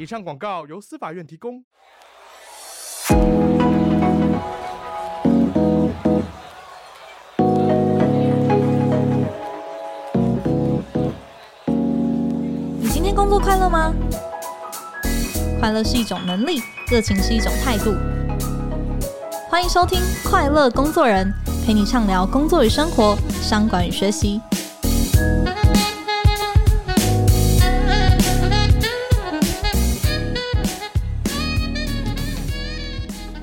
[0.00, 1.62] 以上广告由司法院提供。
[12.78, 13.92] 你今天工作快乐吗？
[15.60, 17.92] 快乐是一种能力，热情是一种态度。
[19.50, 21.30] 欢迎收听《快乐工作人》，
[21.66, 24.40] 陪你畅聊工作与生活、商管与学习。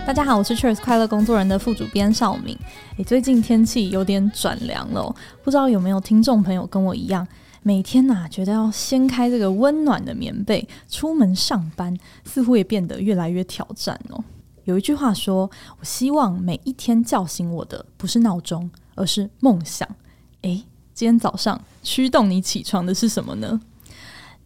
[0.07, 2.57] 大家好，我是 Cheers 快乐工作人的副主编邵敏。
[2.95, 7.27] 诶，最近天气有点转凉了，不知道有没有听众朋友跟我一样，
[7.61, 14.23] 每天呐、觉得要掀开这个温暖的棉被出门上班，似乎也变得越来越挑战哦。
[14.63, 19.85] 有一句话说：“我希望每一天叫醒我的不是闹钟，而是梦想。”
[20.43, 23.59] 诶，今天早上驱动你起床的是什么呢？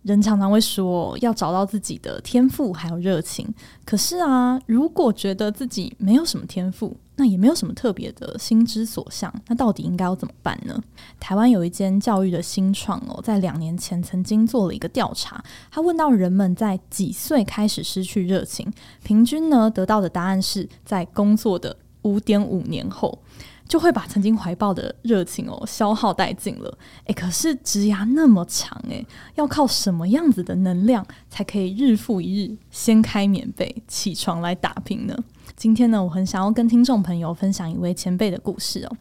[0.04, 3.48] 人常常会说要找到自己的天赋还有热情，
[3.86, 10.82] 可是啊，如果觉得自己没有什么天赋，那也没有什么特别的心之所向，那到底应该要怎么办呢？
[11.20, 23.20] 台湾有一间教育的新创哦，在两年前曾经做了一个调查，他问到人们在几岁开始失去热情，平均呢得到的答案是在工作的五点五年后。
[23.72, 26.78] 就会把曾经怀抱的热情哦消耗殆尽了。
[27.06, 35.16] 诶，可是职涯那么长，诶，要靠什么样子的能量才可以日复一日掀开棉被起床来打拼呢？
[35.56, 38.92] 今天呢，我很想要跟听众朋友分享一位前辈的故事哦。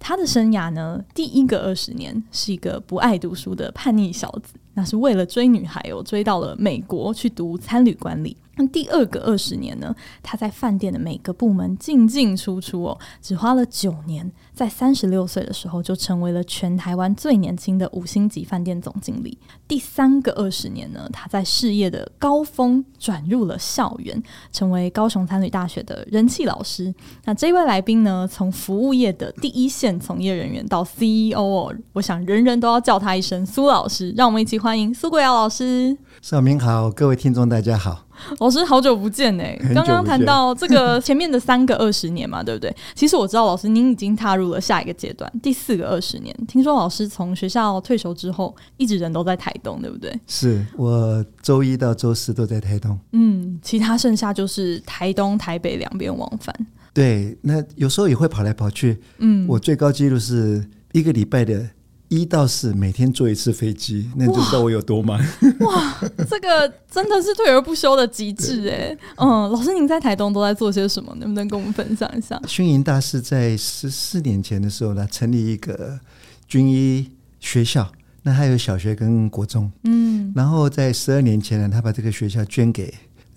[0.00, 8.36] 他的生涯呢，第一个二十年是一个不爱读书的叛逆小子，那是为了追女孩哦，追到了美国去读餐旅管理。
[8.56, 19.38] 那第二个二十年呢，他在饭店的每个部门进进出出哦，只花了九年，在三十六岁的时候就成为了全台湾最年轻的五星级饭店总经理。
[19.68, 26.94] 第三个二十年呢，他在事业的高峰转入了校园，成为高雄餐旅大学的人气老师。
[27.26, 34.14] 那这位来宾呢，从服务业的第一线从业人员到 CEO 哦，我想人人都要叫他一声苏老师。
[34.16, 35.94] 让我们一起欢迎苏国尧老师。
[36.22, 38.05] 绍敏好，各位听众大家好。
[38.40, 39.58] 老师好久不见哎！
[39.74, 42.74] 刚刚谈到这个 前面的三个二十年嘛，对不对？
[42.94, 46.34] 其实我知道老师您已经踏入了下一个阶段，第四个二十年。
[46.46, 50.18] 听说老师从学校退休之后，一直人都在台东，对不对？
[50.26, 52.98] 是我周一到周四都在台东。
[53.12, 56.54] 嗯，其他剩下就是台东、台北两边往返。
[56.92, 58.98] 对，那有时候也会跑来跑去。
[59.18, 61.68] 嗯，我最高纪录是一个礼拜的。
[62.08, 65.18] 一到四每天坐一次飞机，那你就知道我有多忙。
[65.60, 68.96] 哇，这个真的是退而不休的极致哎。
[69.16, 71.14] 嗯，老师您在台东都在做些什么？
[71.16, 72.40] 能不能跟我们分享一下？
[72.46, 75.98] 薰银大师在十四年前的时候呢，成立一个
[76.46, 77.90] 军医学校，
[78.22, 79.70] 那还有小学跟国中。
[79.84, 82.94] 嗯，然后在十二年前呢，他把这个学校捐给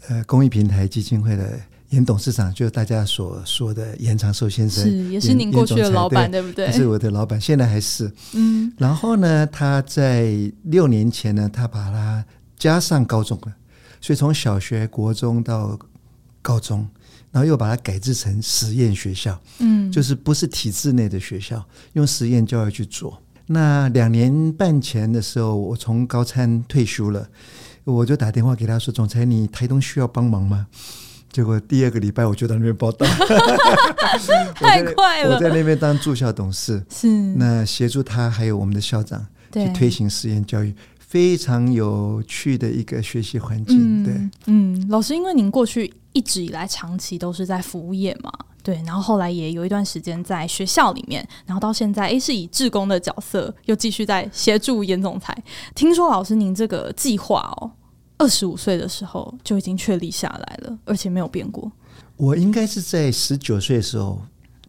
[0.07, 1.59] 呃公益平台基金会的。
[1.89, 6.72] 严董事长就是大家所说的严长寿先生，是也是您过去的老板，对不对？
[6.72, 8.11] 是我的老板，现在还是。
[8.33, 10.31] 嗯，然后呢，他在
[10.63, 12.23] 六年前呢，他把他
[12.57, 13.53] 加上高中了，
[14.00, 15.79] 所以从小学、国中到
[16.44, 16.88] 高中，
[17.31, 23.19] 然后又把它改制成实验学校，嗯，就是不是体制内的学校，用实验教育去做。
[23.47, 27.27] 那两年半前的时候，我从高参退休了，
[27.83, 30.67] 我就打电话给他说：“总裁，你台东需要帮忙吗？”
[31.31, 33.06] 结果第二个礼拜我就到那边报道，
[34.56, 35.35] 太快了。
[35.35, 44.03] 我在那边当驻校董事，是那协助他还有我们的校长去推行实验教育，非常有趣的一个学习环境。
[44.03, 44.13] 对，
[44.47, 48.31] 嗯，老师，因为您过去一直以来长期都是在服务业嘛，
[48.63, 55.36] 对，然后后来也有一段时间在学校里面，然后到现在，诶，是以志工的角色又继续在协助严总裁。
[55.75, 57.71] 听说老师您这个计划哦。
[58.19, 61.71] 二十五岁的时候就已经确立下来了，而且没有变过。
[62.18, 64.21] 我应该是在十九岁的时候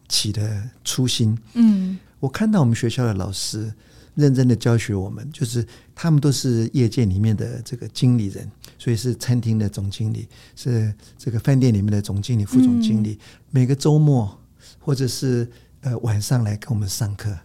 [0.07, 1.37] 起的初心。
[1.53, 3.71] 嗯，我看到我们学校的老师
[4.15, 8.49] 认真的教学我们，就是他们都是业界里面的这个经理人，
[8.79, 13.11] 所以是餐厅的总经理，是这个饭店里面的总经理、副总经理。
[13.11, 13.19] 嗯、
[13.49, 14.39] 每个周末
[14.79, 15.45] 或者是
[15.81, 17.37] 呃晚上来跟我们上课，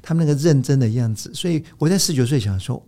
[0.00, 2.80] 他们那个认真的样子，所以我在十九岁想说。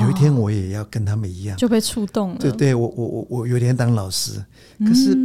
[0.00, 2.38] 有一天我也要跟他们一样，就被触动了。
[2.38, 4.42] 对对，我我我我有点当老师，
[4.78, 5.16] 可是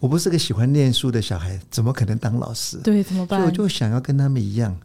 [0.00, 2.76] 我不是个喜欢念书的小孩，怎么可能当老师？
[2.82, 3.38] 对，怎么办？
[3.38, 4.76] 所以我就想要跟他们一样，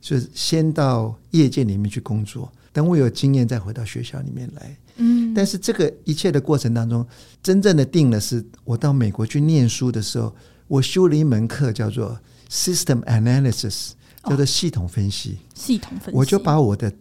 [0.00, 4.76] 就是先到业界里面去工作，等我有经验再回到学校里面来。
[4.96, 7.06] 嗯，但是这个一切的过程当中，
[7.40, 10.34] 真正的定了是我到美国去念书的时候，
[10.66, 12.18] 我修了一门课叫做
[12.50, 13.90] System Analysis，
[14.24, 15.38] 叫做系统分析。
[15.38, 16.92] 哦，系统分析，我就把我的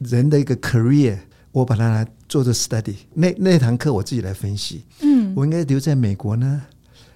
[0.00, 1.16] 人的一个 career。
[1.54, 4.82] 我把它来做做 study，那那堂课我自己来分析。
[5.02, 6.60] 嗯，我应该留在美国呢，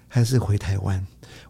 [0.07, 1.05] 还是回台湾？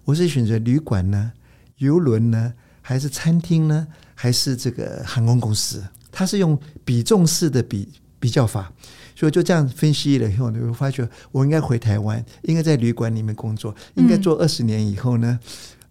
[0.06, 1.30] 我是选择旅馆呢，
[1.76, 5.84] 游轮呢，还是餐厅呢，还是这个航空公司？
[6.10, 7.86] 它是用比重式的比
[8.18, 8.72] 比较法，
[9.14, 15.38] 所以就这样分析了以后呢，我发觉我应该回台湾，应该在旅馆里面工作，应该做二十年以后呢，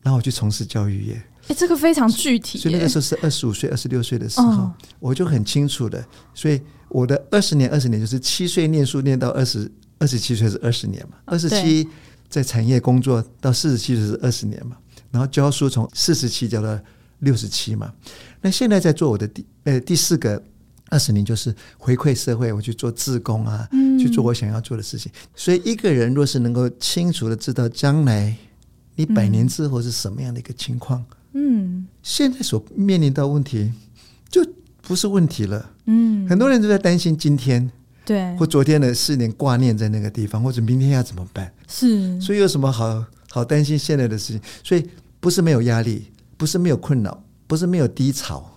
[0.02, 1.22] 然后我去从事教育业。
[1.48, 2.58] 哎，这个非常具体。
[2.58, 6.62] 所以那个时候是二十五岁、二十六岁的时候，哦，我就很清楚的，所以。
[6.90, 11.86] 我的二十年，二十年就是七岁念书念到二十二十七岁是二十年嘛，二十七
[12.30, 14.78] 在产业工作到四十七岁是二十年嘛，
[15.12, 16.80] 然后教书从四十七教到
[17.20, 17.94] 六十七嘛。
[18.40, 20.42] 那现在在做我的第呃第四个
[20.88, 25.12] 二十年，就是回馈社会，我去做自工啊，嗯、去做我想要做的事情。
[25.36, 28.34] 所以一个人若是能够清楚的知道将来
[28.96, 31.17] 你百年之后是什么样的一个情况，嗯，
[32.02, 33.72] 现在所面临到问题
[34.30, 34.46] 就。
[34.80, 37.70] 不是问题了，嗯，很多人都在担心今天，
[38.06, 41.52] 对，或昨天的事情挂念在那个地方，或者明天要怎么办？
[41.68, 44.42] 是，所以有什么好好担心现在的事情？
[44.64, 44.90] 所以
[45.20, 46.06] 不是没有压力，
[46.38, 48.50] 不是没有困扰，不是没有低潮，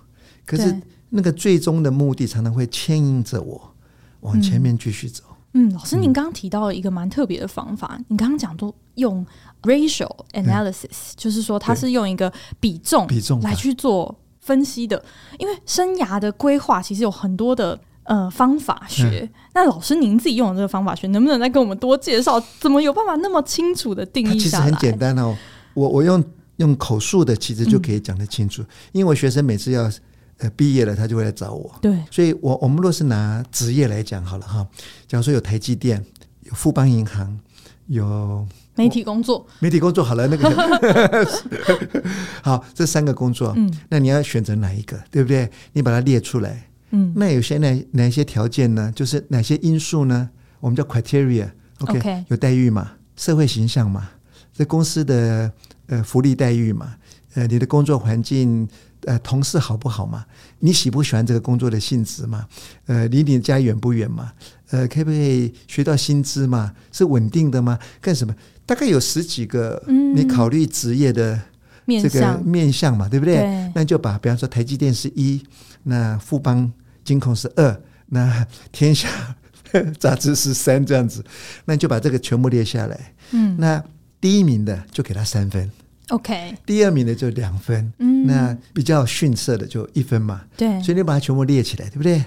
[0.46, 0.72] 可是
[1.08, 3.74] 那个最终的目的常常会牵引着我
[4.20, 5.24] 往前面继续走。
[5.54, 9.26] 嗯，嗯，老师，您刚刚提到了一个蛮特别的方法，嗯、你刚刚讲都用
[9.62, 14.16] racial analysis，、嗯、就是说它是用一个比重比重来去做。
[14.42, 15.00] 分析的，
[15.38, 19.20] 因为生涯的规划其实有很多的呃方法学。
[19.20, 22.42] 嗯、那老师您自己用的这个方法学，能不能再跟我们多介绍？
[22.58, 24.38] 怎么有办法那么清楚的定义？
[24.38, 25.36] 其实很简单哦，
[25.74, 26.24] 我我用
[26.56, 28.62] 用口述的，其实就可以讲得清楚。
[28.62, 29.88] 嗯、因为我学生每次要
[30.38, 31.70] 呃毕业了，他就会来找我。
[31.82, 34.66] 对，所以我我们若是拿职业来讲好了哈，
[35.06, 36.02] 假如说有台积电，
[36.44, 37.38] 有富邦银行，
[37.88, 38.48] 有。
[38.82, 40.48] 媒体工作，媒体工作好了，那个
[42.42, 45.50] 好，这三个工作，嗯，那你要选择哪一个，对不对？
[45.72, 48.92] 你把它列出来，嗯，那有些哪哪一些条件呢？
[48.94, 50.30] 就是哪些因素呢？
[50.60, 52.00] 我们叫 criteria，OK，okay?
[52.00, 52.24] Okay.
[52.28, 54.10] 有待遇嘛，社会形象嘛，
[54.52, 55.50] 这公司的
[55.86, 56.94] 呃福利待遇嘛，
[57.34, 58.68] 呃，你的工作环境，
[59.06, 60.24] 呃，同事好不好嘛？
[60.58, 62.46] 你喜不喜欢这个工作的性质嘛？
[62.86, 64.32] 呃，离你家远不远嘛？
[64.70, 66.72] 呃，可不可以学到薪资嘛？
[66.92, 67.78] 是稳定的吗？
[68.00, 68.34] 干什么？
[68.64, 69.82] 大概有十几个，
[70.14, 71.40] 你考虑职业的
[71.86, 73.36] 这个面向嘛，对不对？
[73.36, 75.42] 对，那就把，比方说台积电是一，
[75.82, 76.70] 那富邦
[77.04, 79.08] 金控是二，那天下
[79.98, 81.24] 杂志是三，这样子，
[81.64, 83.14] 那就把这个全部列下来。
[83.32, 83.82] 嗯，那
[84.20, 85.68] 第一名的就给他三分
[86.10, 86.54] ，OK。
[86.64, 90.42] 第二名的就两分，嗯，那比较逊色的就一分嘛。
[90.56, 92.22] 对，所以你把它全部列起来，对不对？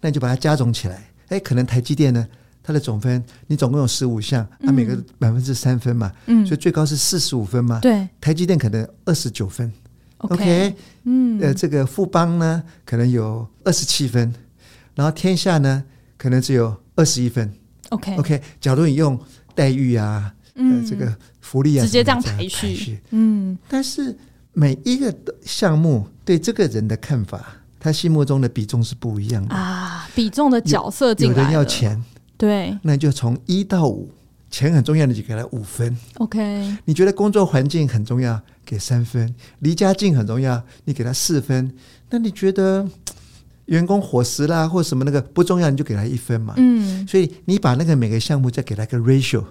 [0.00, 1.02] 那你就把它加总起来。
[1.28, 2.26] 哎，可能台积电呢？
[2.60, 7.80] 它的总分，你总共有十五项，它每个百分之三分嘛，嗯，所以最高是四十五分嘛。
[7.80, 9.72] 对，台积电可能二十九分
[10.18, 14.34] ，OK，嗯，呃，这个富邦呢可能有二十七分，
[14.94, 15.82] 然后天下呢
[16.18, 17.50] 可能只有二十一分
[17.88, 19.18] ，OK，OK，假如你用
[19.54, 24.14] 待遇啊，呃，这个福利啊，直接这样排序，嗯，但是
[24.52, 27.57] 每一个项目对这个人的看法，
[27.88, 32.02] 他心目中的比重是不一样的啊，比重的角色进来了，有人要钱。
[32.36, 34.10] 对，那就从一到五，
[34.50, 35.96] 钱很重要的就给他五分。
[36.18, 39.26] OK，你觉得工作环境很重要，给三分；
[39.60, 41.72] 离家近很重要，你给他四分。
[42.10, 42.86] 那你觉得
[43.64, 46.54] 员工伙食啦或什么那个不重要，你就给他一分嘛。
[46.58, 49.42] 嗯，所以你把那个每个项目再给他个 ratio，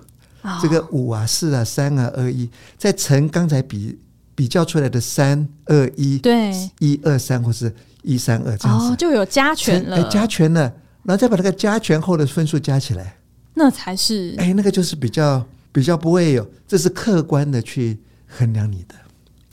[0.43, 3.99] 哦，这个五啊、四啊、三啊、二一，再乘刚才比
[4.33, 7.75] 比较出来的三二一，对，一二三或是
[8.07, 10.61] 一三二这样子，哦，就有加权了，加权了。
[11.03, 13.15] 然后再把那个加权后的分数加起来，
[13.53, 17.97] 那才是哎，那个就是比较比较不会有，这是客观的去
[18.27, 18.95] 衡量你的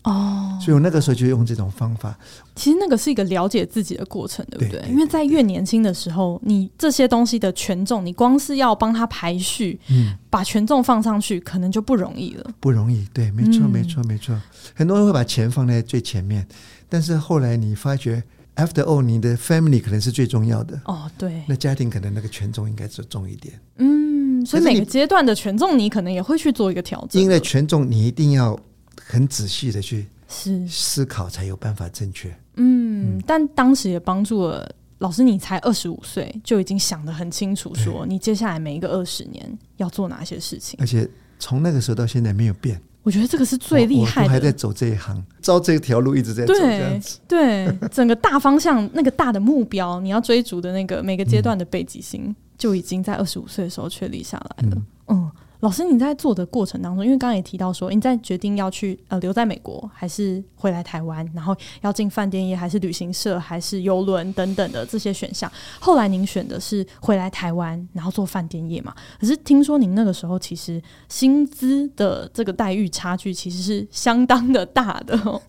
[0.02, 0.58] 哦。
[0.60, 2.18] 所以我那个时候就用这种方法。
[2.56, 4.70] 其实那个是一个了解自己的过程，对不对？
[4.70, 12.50] 对对对，因为在越年轻的时候，你这些东西的权重，你光是要帮他排序，嗯，把权重放上去，可能就不容易了。
[12.58, 14.36] 不容易，对，没错，嗯、没错，没错。
[14.74, 16.44] 很多人会把钱放在最前面，
[16.88, 18.20] 但是后来你发觉。
[18.56, 21.10] After all，你的 family 可能是最重要的哦。
[21.18, 23.58] 对，那家庭可能那个权重应该是重一点。
[23.78, 27.20] 嗯，所以每个阶段的权重，你可能也会去做一个调整。
[27.20, 28.56] 因为权重，你一定要
[29.04, 32.28] 很仔细的去思思考，才有办法正确。
[32.54, 41.08] 嗯，嗯，但当时也帮助了老师，你才二十五岁就已经想得很清楚，说你接下来每一个二十年要做哪些事情，而且
[41.40, 42.80] 从那个时候到现在没有变。
[43.04, 47.20] 我觉得这个是最厉害的，我还在走这一行，照这条路一直在走这样子。
[47.28, 54.72] 对，对整个大方向那个大的目标，你要追逐的那个每个阶段的北极星，就已经在二十五岁的时候确立下来了。
[54.72, 54.86] 嗯。
[55.08, 55.30] 嗯
[55.64, 65.50] 老师，你在做的过程当中，因为刚刚也提到说，你在决定要去呃留在美国，还是回来台湾，然后要进饭店业，还是旅行社，还是游轮等等的这些选项。
[65.80, 68.94] 后来您选的是回来台湾，然后做饭店业嘛？
[69.18, 75.40] 可是听说您那个时候其实薪资的这个待遇差距其实是相当的大的哦。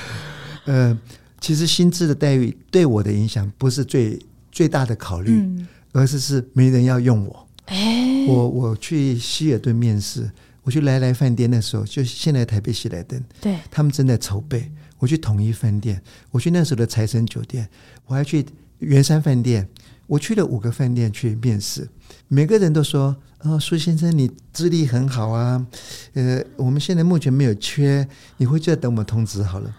[0.64, 0.98] 呃，
[1.38, 4.18] 其实薪资的待遇对我的影响不是最
[4.50, 7.46] 最大的考虑，嗯，而是是没人要用我。
[7.70, 10.30] 欸、我我去希尔顿面试，
[10.62, 14.70] 我去来来饭店的时候，就现在台北喜来登，对，他们正在筹备。
[14.98, 17.66] 我去统一饭店，我去那时候的财神酒店，
[18.04, 18.44] 我还去
[18.80, 19.66] 圆山饭店，
[20.06, 21.88] 我去了五个饭店去面试，
[22.28, 25.66] 每个人都说：“哦，苏先生，你资历很好啊，
[26.12, 29.74] 呃，我们现在目前没有缺，你回去等我们通知好了。”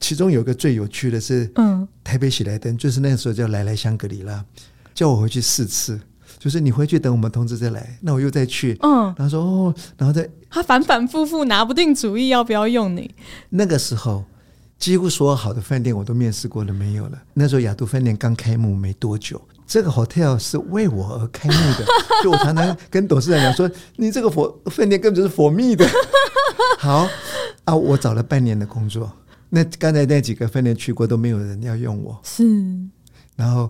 [0.00, 4.44] 其中有个最有趣的是，嗯，台北喜来登，就是那时候叫来来香格里拉，
[4.92, 6.00] 叫我回去四次。
[6.38, 13.12] 就是你回去等我们通知再来，那我又再去，嗯，然后说哦，然后再他反反复复拿不定主意要不要用你。
[13.50, 14.24] 那个时候，
[14.78, 17.18] 几乎所有好的饭店我都面试过了，没有了。
[17.34, 21.84] 那时候雅都饭店刚开幕没多久，这个 hotel 是为我而开幕的，
[22.22, 25.84] 就我常常跟董事长讲说，你这个佛饭店根本就是 for me 的。
[26.78, 27.08] 好
[27.64, 29.12] 啊，我找了半年的工作，
[29.48, 32.44] 那刚才那几个饭店去过都没有人要用我，是，
[33.34, 33.68] 然后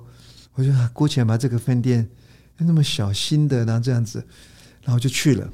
[0.55, 2.07] 我就姑且把这个饭店。
[2.67, 4.23] 那么小心的，然后这样子，
[4.83, 5.49] 然后就去了。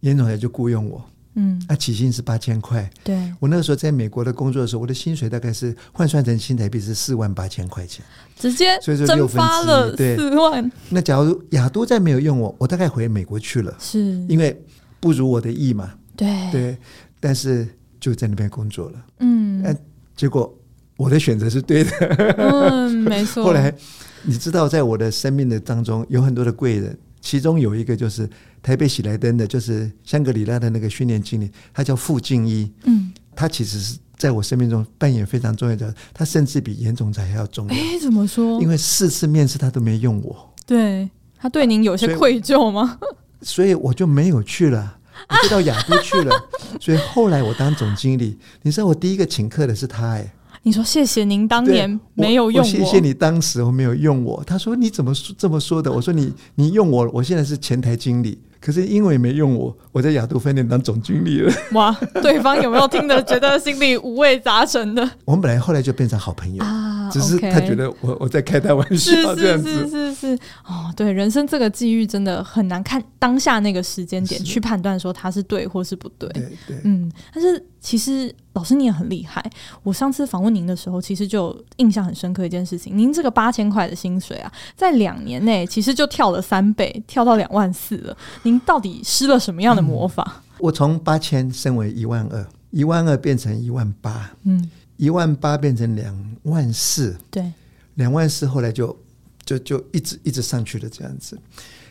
[0.00, 2.88] 严总裁就雇佣我，嗯，那、啊、起薪是八千块。
[3.02, 8.04] 对，我那个时候在美国的工作的时候，我的薪水大概是换算成新台币是四万八千块钱，
[8.38, 10.70] 直接所以说蒸发了四万。
[10.90, 14.56] 那假如亚都再没有用我，我大概回美国去了，是因为
[15.00, 15.92] 不如我的意嘛。
[16.16, 16.78] 对对，
[17.18, 17.66] 但是
[17.98, 19.76] 就在那边工作了，嗯，哎，
[20.16, 20.56] 结果
[20.96, 21.90] 我的选择是对的，
[22.38, 23.42] 嗯，没错。
[23.44, 23.74] 后来。
[24.22, 28.28] 你知道，在我的生命的当中有很多的贵人，其中有一个就是
[28.62, 32.70] 台北喜来登的，就是香格里拉的那个训练经理，他叫傅静一。
[32.84, 37.74] 嗯，他其实是在我生命中扮演非常重要的，他甚至比严总裁还要重要。
[37.74, 38.60] 哎，怎么说？
[38.60, 40.54] 因为四次面试他都没用我。
[40.66, 41.08] 对，
[41.38, 42.98] 他对您有些愧疚吗？
[43.42, 44.98] 所以，我就没有去了，
[45.28, 46.34] 我就到雅都去了。
[46.80, 50.34] 所以后来我当总经理，你知道我第一个请客的是他哎。
[50.62, 54.42] 你说谢谢您当年没有用我，我，谢谢你当时我没有用我。
[54.46, 55.90] 他说你怎么说这么说的？
[55.90, 58.38] 我说你你用我，我现在是前台经理。
[58.60, 61.52] 可是因为没用我，我在亚都饭店当总经理了。
[61.74, 65.10] 哇，对方有没有听得觉得心里五味杂陈的？
[65.24, 69.70] 我们本来后来就变成好朋友啊，只是他觉得我我在开他玩笑这样子。
[69.70, 76.28] 是是是是哦，对，人生这个际遇真的很难看当下那个时间点去判断说他是对或是不对。
[76.30, 79.44] 对对，嗯，但是其实老师你也很厉害。
[79.82, 88.16] 我上次访问您的时候，其实就印象很深刻一件事情，您这个八千块的薪水啊，在两年内其实就跳了三倍，跳到两万四了。
[88.42, 90.24] 您到底施了什么样的魔法？
[90.36, 97.52] 嗯、我从八千升为一万二，一万二变成一万八，嗯，一万八变成两万四，对，
[97.94, 98.96] 两万四后来就
[99.44, 101.38] 就就一直一直上去了，这样子。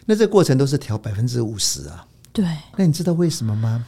[0.05, 2.45] 那这个过程都是调百分之五十啊，对。
[2.75, 3.85] 那你知道为什么吗？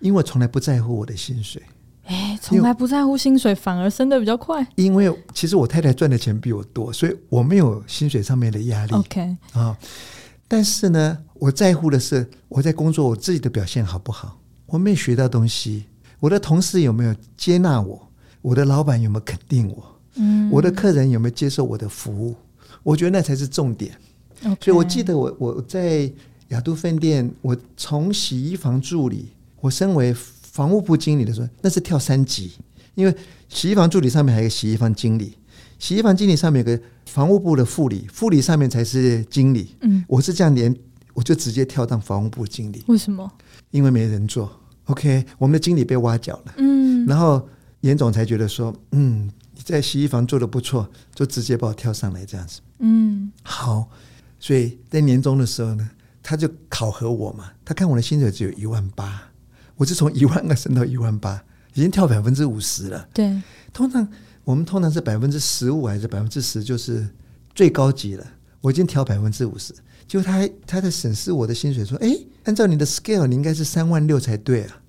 [0.00, 1.62] 因为我从来不在乎我的薪水，
[2.04, 4.66] 哎，从来不在乎薪水，反而升得比较快。
[4.76, 8.92] 因为其实我太太赚的钱比我多，所以我没有薪水上面的压力。
[8.92, 9.76] OK 啊。
[10.48, 14.38] 但是呢，我在乎的是我在工作我自己的表现好不好？
[14.66, 15.84] 我没有学到东西，
[16.20, 18.08] 我的同事有没有接纳我？
[18.42, 20.00] 我的老板有没有肯定我？
[20.14, 22.36] 嗯，我的客人有没有接受我的服务？
[22.84, 23.92] 我觉得那才是重点。
[24.44, 24.66] Okay.
[24.66, 26.10] 所以我记得我我在
[26.48, 32.52] 亚都饭店，我从洗衣房助理，我身为房务部经理的时候，那是跳三级，
[32.94, 33.16] 因为
[33.48, 35.36] 洗衣房助理上面还有个洗衣房经理，
[35.78, 36.82] 洗衣房经理上面有个。
[37.06, 39.74] 房务部的副理，副理上面才是经理。
[39.80, 40.74] 嗯，我是这样连，
[41.14, 42.82] 我就直接跳到房务部经理。
[42.88, 43.32] 为什么？
[43.70, 44.60] 因为没人做。
[44.86, 46.54] OK，我们的经理被挖角了。
[46.58, 47.48] 嗯，然后
[47.80, 52.60] 严总才觉得说，嗯，你在洗衣房做的不错，就直接把我跳上来这样子。
[52.80, 53.88] 嗯，好，
[54.38, 55.88] 所以在年终的时候呢，
[56.22, 57.52] 他就考核我嘛。
[57.64, 59.22] 他看我的薪水只有一万八，
[59.76, 61.42] 我是从一万个升到一万八，
[61.74, 63.08] 已经跳百分之五十了。
[63.14, 63.40] 对，
[63.72, 64.06] 通常。
[64.44, 67.04] 我们通常是百分之十五还是百分之十，就是
[67.52, 68.24] 最高级了。
[68.60, 69.74] 我已经调百分之五十，
[70.06, 74.80] 就他他在审视我的薪水，说：“哎，按照你的 scale，你应该是三万六才对啊，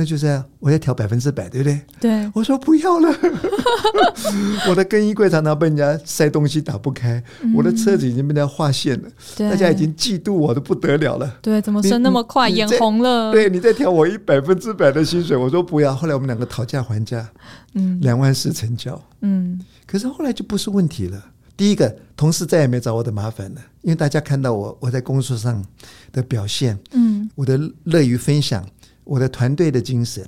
[0.00, 1.80] 那就是我要调百分之百，对不对？
[1.98, 3.08] 对，我说不要了。
[4.70, 11.38] 我的更衣柜常常被人家塞东西打不开，嗯、我的车子已经被人家划线了，大家已经嫉妒我的不得了了。
[11.42, 13.32] 对，怎么升那么快，眼红了？
[13.32, 15.92] 对，你再调我一百分之百的薪水，我说不要。
[15.92, 17.28] 后来我们两个讨价还价，
[17.74, 19.60] 嗯，两万四成交，嗯。
[19.84, 21.20] 可是后来就不是问题了。
[21.56, 25.64] 第一个，同事再也没找我的麻烦了，因为大家看到我我在工作上
[26.12, 28.64] 的表现，嗯，我的乐于分享。
[29.08, 30.22] 我的团队的精神，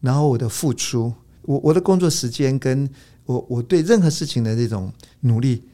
[0.00, 2.88] 然后我的付出，我我的工作时间跟
[3.26, 5.64] 我我对任何事情的这种努力，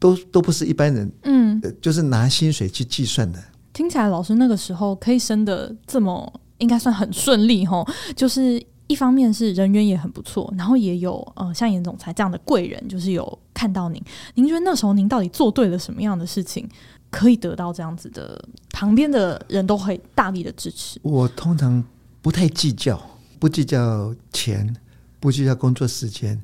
[0.00, 3.40] 都都不是一般人，嗯，就是拿薪水去计算的。
[3.72, 7.88] 听起来老师那个时候可以升的这么，应该算很顺利齁。
[8.16, 14.02] 就是一方面是人缘也很不错，然后也有呃像严总裁这样的贵人，就是有看到您。
[14.34, 16.68] 您觉得那时候您到底做对了什么样的事情？
[17.12, 20.98] 可以得到这样子的，旁边的人都会大力的支持。
[21.02, 21.84] 我通常
[22.22, 23.00] 不太计较，
[23.38, 24.74] 不计较钱，
[25.20, 26.42] 不计较工作时间，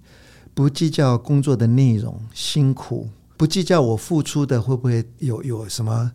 [0.52, 3.08] 不计较工作的内容辛苦，
[3.38, 6.12] 不计较我付出的会不会有有什么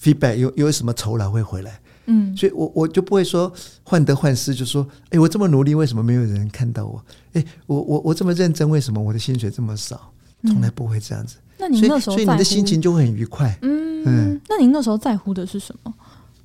[0.00, 1.80] feedback，有有什么酬劳会回来。
[2.06, 7.04] 嗯，所以我我就不会说患得患失，就说哎，我这么努力，为什么没有人看到我？
[7.32, 10.12] 哎，我我我这么认真，为什么我的薪水这么少？
[10.44, 11.38] 从来不会这样子。
[11.58, 13.58] 那你那时候，所以你的心情就会很愉快。
[13.62, 14.40] 嗯嗯。
[14.48, 15.92] 那您那时候在乎的是什么？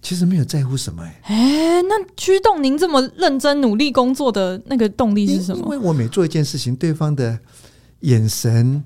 [0.01, 1.21] 其实没有在乎什么哎。
[1.25, 5.61] 哎，那驱动您这么认真努力工作的那个动力是什么？
[5.61, 7.37] 因为我每做一件事情，对方的
[7.99, 8.83] 眼神、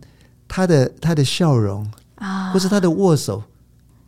[0.47, 3.41] 他的他的笑容啊，或是他的握手，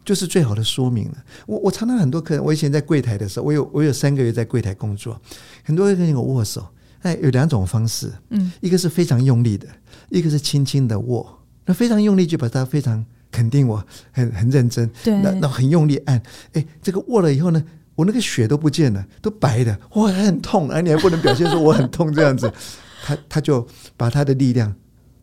[0.04, 1.18] 就是最好的说明了。
[1.46, 5.18] 我我常常很多客人，我以前在柜台的时候，我有我有三个月在柜台工作，
[5.64, 6.66] 很多人跟我握手，
[7.04, 9.66] 哎，有两种方式，嗯，一个是非常用力的，
[10.10, 11.37] 一个是轻轻的握。
[11.68, 14.90] 那非常用力，就把他非常肯定我很很认真。
[15.04, 16.20] 对，那那很用力按，
[16.54, 17.62] 哎，这个握了以后呢，
[17.94, 22.52] 我那个血都不见了，都白的，哇，还很痛，而你还不能表现说我很痛这样子。
[23.06, 24.74] 他他就把他的力量，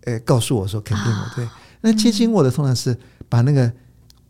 [0.04, 1.34] 呃，告诉我说肯定我。
[1.34, 1.48] 对，
[1.80, 2.96] 那轻轻握的通常是
[3.28, 3.72] 把那个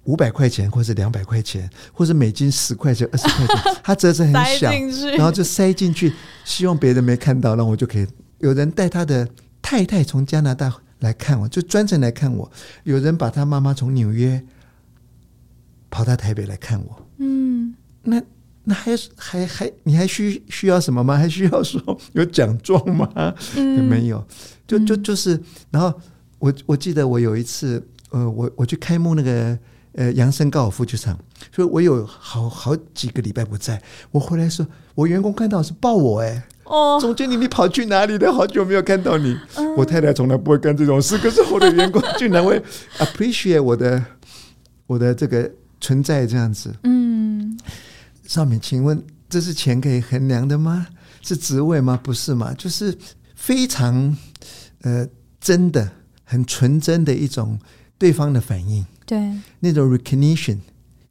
[0.04, 4.70] 五百块钱，或是两百块钱，或是美金十块钱、二十块钱， 它折成很小，
[5.16, 6.12] 然后就塞进去，
[6.44, 8.06] 希望别人没看到，那我就可以。
[8.38, 9.28] 有人带他的
[9.60, 10.72] 太太从加拿大。
[11.00, 12.50] 来看我，就专程来看我。
[12.84, 14.42] 有人把他妈妈从纽约
[15.90, 17.06] 跑到台北来看我。
[17.18, 18.22] 嗯，那
[18.64, 21.16] 那还还还，你还需需要什么吗？
[21.16, 21.80] 还需要说
[22.12, 23.34] 有奖状吗？
[23.56, 24.26] 嗯，没有，
[24.66, 25.38] 就就就是。
[25.70, 25.92] 然后
[26.38, 29.58] 我我记得我有一次，呃，我我去开幕那个
[29.94, 31.18] 呃杨森高尔夫球场，
[31.52, 33.80] 所以我有好好几个礼拜不在。
[34.10, 36.46] 我回来说，我员工看到是抱我哎。
[36.64, 38.32] 哦，总经理，你跑去哪里了？
[38.32, 39.38] 好久没有看到你。
[39.56, 42.58] 嗯、我太太从来不会干这种事，可是我的员工 竟然会
[42.98, 44.02] appreciate 我的
[44.86, 46.74] 我的这个存在这样子。
[46.84, 47.58] 嗯，
[48.26, 50.86] 绍敏，请问这是钱可以衡量的吗？
[51.20, 52.00] 是职位吗？
[52.02, 52.54] 不是吗？
[52.56, 52.96] 就是
[53.34, 54.16] 非常
[54.80, 55.06] 呃
[55.38, 55.86] 真的、
[56.24, 57.58] 很纯真的一种
[57.98, 58.86] 对方的反应。
[59.06, 60.58] 对，那种 recognition，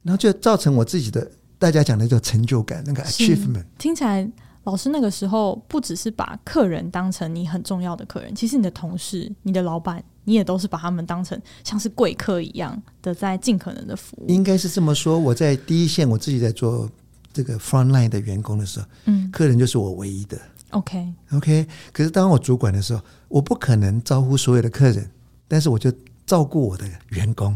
[0.02, 4.28] 然后就造成我自己的大家讲的这种成就感，那个 achievement，听起来。
[4.64, 14.24] 老师那个时候不只是把客人当成你很重要的客人，其实你的同事、你的老板，你也都是把他们当成像是贵客一样的，在尽可能的服务。
[14.26, 15.18] 应该是这么说。
[15.18, 16.90] 我在第一线，我自己在做
[17.30, 20.40] 这个 front line 的员工的时候，嗯，客人就是我唯一的。
[20.70, 21.66] OK OK。
[21.92, 25.10] 可是当我主管的时候，我不可能招呼所有的客人，
[25.46, 25.92] 但是我就
[26.24, 27.54] 照顾我的员工，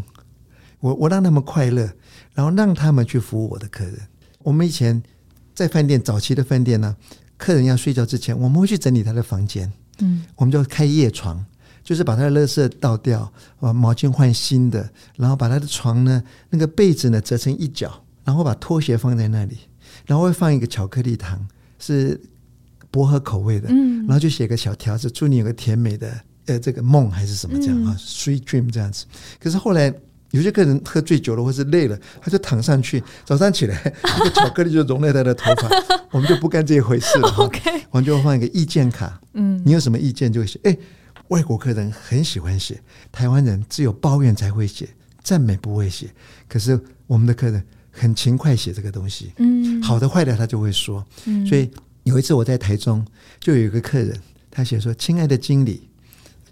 [0.81, 1.93] 我我让他们快乐，
[2.35, 3.99] 然后让他们去服务我的客人。
[4.41, 5.03] 我们以前。
[5.55, 6.95] 在饭店早期的饭店呢，
[7.37, 9.69] 客人要睡觉之前，我们会去整理他的房间。
[9.99, 11.45] 嗯，我们就开夜床，
[11.83, 19.59] 就是把他的垃圾倒掉，把毛巾换新的，然后把他的床呢，那个被子呢折成一角，然后把拖鞋放在那里，
[20.07, 21.45] 然后会放一个巧克力糖，
[21.81, 22.21] 是
[22.93, 23.67] 薄荷口味的。
[23.69, 29.07] 嗯，然后就写个小条子，祝你有个甜美的呃这个梦还是什么这样啊，嗯，sweet dream 这样子。
[29.41, 29.93] 可是后来。
[30.33, 33.03] 有些客人喝醉酒了，或是累了，他就躺上去。
[33.25, 35.69] 早上起来， 那个巧克力就融在他的头发。
[36.13, 37.29] 我们就不干这一回事了。
[37.39, 37.61] OK，
[37.91, 39.19] 我们就放一个意见卡。
[39.33, 40.61] 嗯，你有什么意见就写。
[40.65, 40.77] 哎，
[41.29, 42.79] 外国客人很喜欢写，
[43.11, 44.87] 台湾人只有抱怨才会写，
[45.23, 46.09] 赞美不会写。
[46.47, 49.33] 可是我们的客人很勤快写这个东西。
[49.39, 51.03] 嗯，好的坏的他就会说。
[51.25, 51.71] 嗯，所以
[52.03, 53.03] 有一次我在台中，
[53.41, 54.15] 就有一个客人，
[54.51, 55.89] 他写说：“亲爱的经理，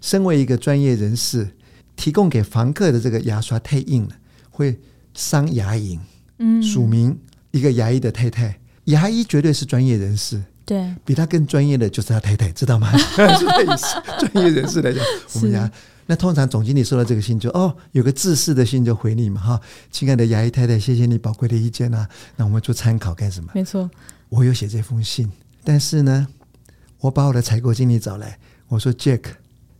[0.01, 1.47] 身为一个专业人士。”
[1.97, 4.15] 提供给房客的这个牙刷太硬了，
[4.49, 4.79] 会
[5.13, 5.99] 伤牙龈。
[6.37, 7.19] 嗯，署名
[7.51, 10.41] 一个牙医的太太，牙医绝对是专业人士。
[10.63, 12.91] 对，比他更专业的就是他太太，知道吗？
[12.97, 14.29] 是这意思。
[14.31, 15.69] 专业人士来讲，我们家
[16.05, 23.49] 那通常总经理收到这个信就哦，有个自式的信就回你嘛哈，亲爱的牙医太太，谢谢你宝贵的意见啊，那我们做参考干什么？
[23.55, 23.89] 没错，
[24.29, 25.31] 我有写这封信，
[25.63, 26.27] 但是呢，
[26.99, 29.21] 我把我的采购经理找来，我说 Jack，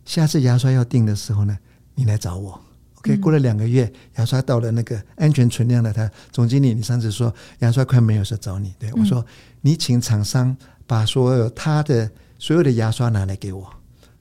[0.04, 1.58] 下次牙刷要订的时候呢，
[1.98, 2.60] 你来找我。
[2.98, 9.24] OK，过了两个月，牙刷到了那个安全存量的，他总经理，你上次说牙刷快没有，时候找你，对我说，
[9.62, 10.56] 你请厂商
[10.86, 12.08] 把所有他的
[12.38, 13.68] 所有的牙刷拿来给我。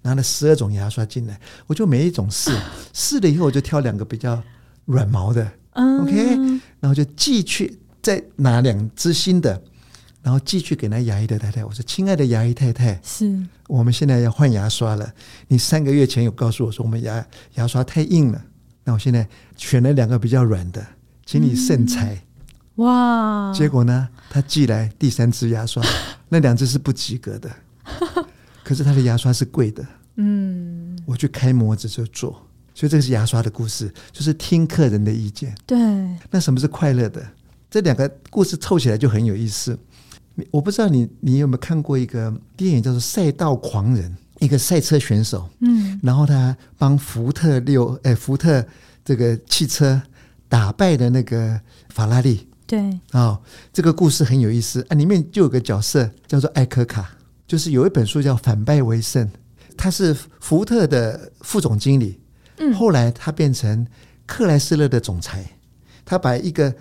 [0.01, 2.51] 拿了十二种牙刷进来，我就每一种试
[2.93, 4.41] 试了以后，我就挑两个比较
[4.85, 6.37] 软毛的，OK，
[6.79, 9.61] 然后就寄去，再拿两支新的，
[10.27, 11.63] 然后寄去给那牙医的太太。
[11.63, 15.09] 我说：“亲爱的牙医太太，是我们现在要换牙刷了。
[15.47, 18.43] 你三个月前有告诉我说我们牙牙刷太硬了，
[18.83, 20.85] 那我现在选了两个比较软的，
[21.25, 22.21] 请你慎裁。
[22.75, 23.53] 嗯”哇！
[23.53, 25.81] 结果呢，他寄来第三支牙刷，
[26.27, 27.49] 那两支是不及格的。
[28.65, 29.85] 可是他的牙刷是贵的，
[30.17, 32.33] 嗯，我去开模子就做，
[32.73, 35.55] 所以这个是牙刷的故事，就是听客人的意见。
[35.65, 35.77] 对，
[36.29, 37.25] 那什么是快乐的？
[37.69, 39.77] 这两个故事凑起来就很有意思。
[40.51, 48.65] 我不知道你你有没有看过一个电影叫做《赛道狂人》，一个赛车选手，嗯，然后他帮福特六哎福特
[49.03, 50.01] 这个汽车
[50.47, 52.79] 打败的那个法拉利，对，
[53.11, 53.41] 啊、哦，
[53.73, 54.85] 这个故事很有意思。
[54.89, 57.13] 啊，里面就有个角色叫做艾科卡。
[57.47, 59.25] 就是有一本书叫《反败为胜》，
[59.77, 62.19] 他是福特的副总经理，
[62.57, 63.87] 嗯，后来他变成
[64.25, 65.49] 克莱斯勒的总裁，
[66.03, 66.75] 他把一个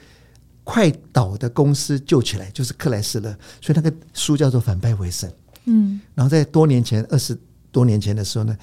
[0.66, 3.31] 快倒的公司救起来，就是克莱斯勒，
[3.62, 5.31] 所以那个书叫做《反败为胜》，
[5.66, 7.38] 嗯，然后在多年前，二十
[7.70, 8.57] 多年前的时候呢，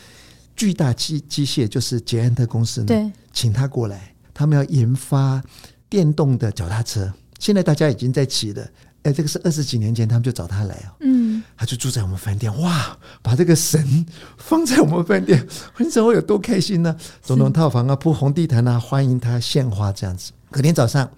[0.54, 5.42] 巨大机机械就是捷安特公司呢，对，请他过来，他们要研发
[5.88, 8.68] 电动的脚踏车，现在大家已经在骑了。
[9.04, 10.96] 哎，这个是二十几年前，他们就找他来哦。
[11.02, 14.06] 嗯，他就住在我们饭店，哇，把这个神
[14.38, 15.46] 放在我们饭店，
[15.80, 16.96] 你知道我有多开心呢？
[17.22, 20.32] 总统套房啊，铺红地毯啊，欢迎他献花这样子。
[20.50, 21.10] 隔天早上，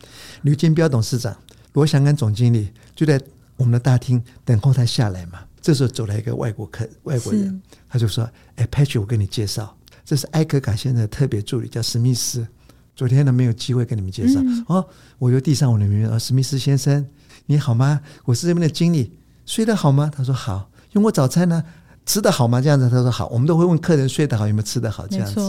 [0.44, 1.36] 吕金彪董事长、
[1.74, 3.20] 罗翔安总经理就在
[3.58, 5.40] 我们的大厅等候他下来嘛。
[5.62, 12.48] 这时候走来一个外国客，外国人，他就说：“哎，Patrick，我跟你介绍，这是埃格卡先生的特别助理，叫史密斯。
[12.96, 17.06] 昨天呢，没有机会跟你们介绍、嗯、哦，我就递上我的名片，哦，史密斯先生。”
[17.48, 18.00] 你好吗？
[18.26, 19.12] 我是这边的经理，
[19.46, 20.12] 睡得好吗？
[20.16, 20.70] 他说好。
[20.92, 21.64] 用过早餐呢？
[22.06, 22.62] 吃得好吗？
[22.62, 23.28] 这样子，他说好。
[23.30, 25.40] 我们都会问客人睡得好有没有吃得好这样子。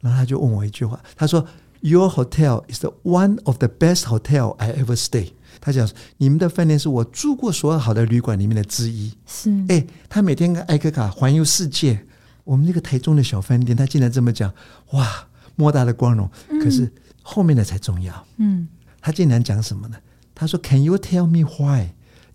[0.00, 1.44] 然后他就问我一句话，他说
[1.80, 5.88] ：“Your hotel is the one of the best hotel I ever stay。”他讲
[6.18, 9.12] 你们的饭店是我住过所有好的旅馆里面的之一。
[9.26, 9.50] 是。
[9.68, 12.04] 哎，他每天跟艾克卡环游世界。
[12.44, 14.52] 我们这个台中的小饭店，他竟然这么讲，
[14.92, 16.30] 哇，莫大的光荣。
[16.48, 16.60] 嗯。
[16.60, 16.90] 可是
[17.22, 18.26] 后面的才重要。
[18.36, 18.68] 嗯。
[19.00, 19.96] 他竟然讲什么呢？
[20.34, 21.88] 他说：“Can you tell me why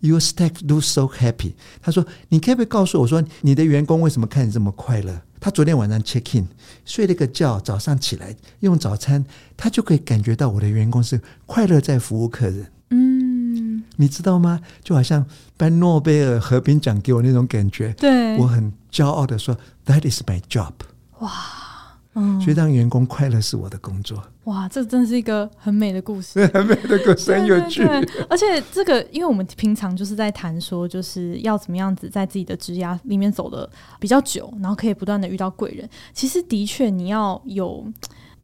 [0.03, 5.21] your staff do so happy？” 他说：“你可不可以告诉我说，你的员工为什么看你这么快乐？
[5.39, 6.47] 他昨天晚上 check in
[6.85, 9.25] 睡了个觉，早上起来用早餐，
[9.57, 12.71] 他就可以感觉到我的员工是快乐在服务客人。
[12.91, 14.61] 嗯，你知道吗？
[14.83, 15.25] 就好像
[15.57, 17.93] 颁诺贝尔和平奖给我那种感觉。
[17.93, 20.73] 对，我很骄傲的说：‘That is my job。’
[21.19, 21.31] 哇。”
[22.15, 24.21] 嗯，所以让员工快乐是我的工作。
[24.45, 27.83] 哇，这真是一个很美的故事， 很美的故事，很有趣。
[27.85, 35.89] 对对对，而且这个，因为我们平常就是在谈说，就是要怎么样子在自己的职涯里面走的比较久，然后可以不断的遇到贵人。
[36.13, 37.85] 其实的确，你要有，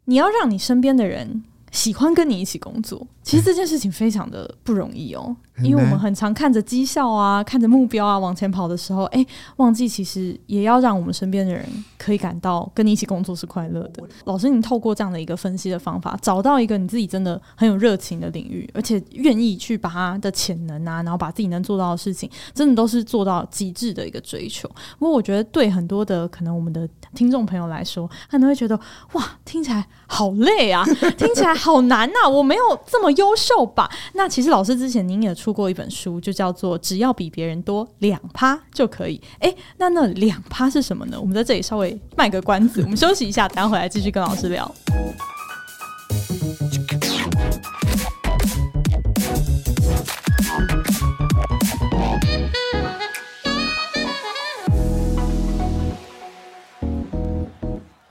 [0.05, 1.43] 你要让你身边的人。
[1.71, 9.25] 喜欢跟你一起工作，其实这件事情非常的不容易哦，因为我们很常看着绩效啊，看着目标啊往前跑的时候，哎，
[9.57, 11.63] 忘记其实也要让我们身边的人
[11.97, 14.03] 可以感到跟你一起工作是快乐的。
[14.25, 24.67] 老师，你透过这样的一个分析的方法，找到一个你自己真的很有热情的领域，而且愿意去把他的潜能啊，然后把自己能做到的事情，真的都是做到极致的一个追求。
[24.97, 28.79] 不过我觉得对很多的可能我们的听众朋友来说，可能会觉得
[29.13, 30.83] 哇，听起来好累啊，
[31.17, 31.49] 听起来。
[31.59, 32.29] 好难呐、啊！
[32.29, 33.89] 我没有这么优秀吧？
[34.13, 39.17] 那其实老师之前您也出过一本书，就叫做《只要比别人多两趴就可以》。
[39.39, 41.17] 诶，那那两趴是什么呢？
[41.19, 44.69] 我们在这里稍微卖个关子，我们休息一下，等下回来继续跟老师聊。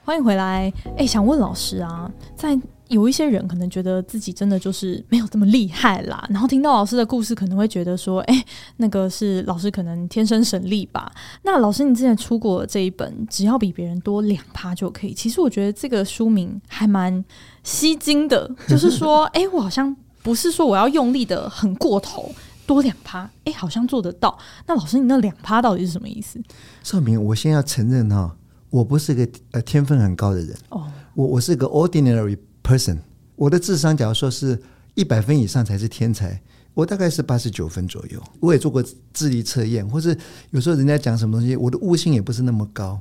[0.05, 0.73] 欢迎回来。
[0.97, 8.45] 诶，想问老师啊，在有一些人可能觉得自己真的就是没有这么厉害啦，然后听到老师的故事，可能会觉得说，哎，
[8.79, 11.13] 那个是老师可能天生神力吧？
[11.43, 15.13] 那老师，你之前出过这一本，只要比别人多两趴就可以。
[15.13, 17.25] 其实我觉得这个书名还蛮
[17.63, 22.35] 吸睛的，就是说，哎，我好像不是说我要用力的很过头，
[22.67, 24.39] 多两趴，哎，好像做得到。
[24.67, 26.41] 那老师，你那两趴到底是什么意思？
[26.83, 28.35] 少明，我先要承认哈，
[28.71, 32.37] 我不是个呃天分很高的人哦，我我是个 ordinary
[32.69, 32.99] person。
[33.35, 34.61] 我的智商，假如说是
[34.95, 36.39] 一百分以上才是天才，
[36.75, 38.23] 我大概是八十九分左右。
[38.41, 40.15] 我也做过智力测验，或是
[40.51, 43.01] 有时候人家讲什么东西，我的悟性也不是那么高，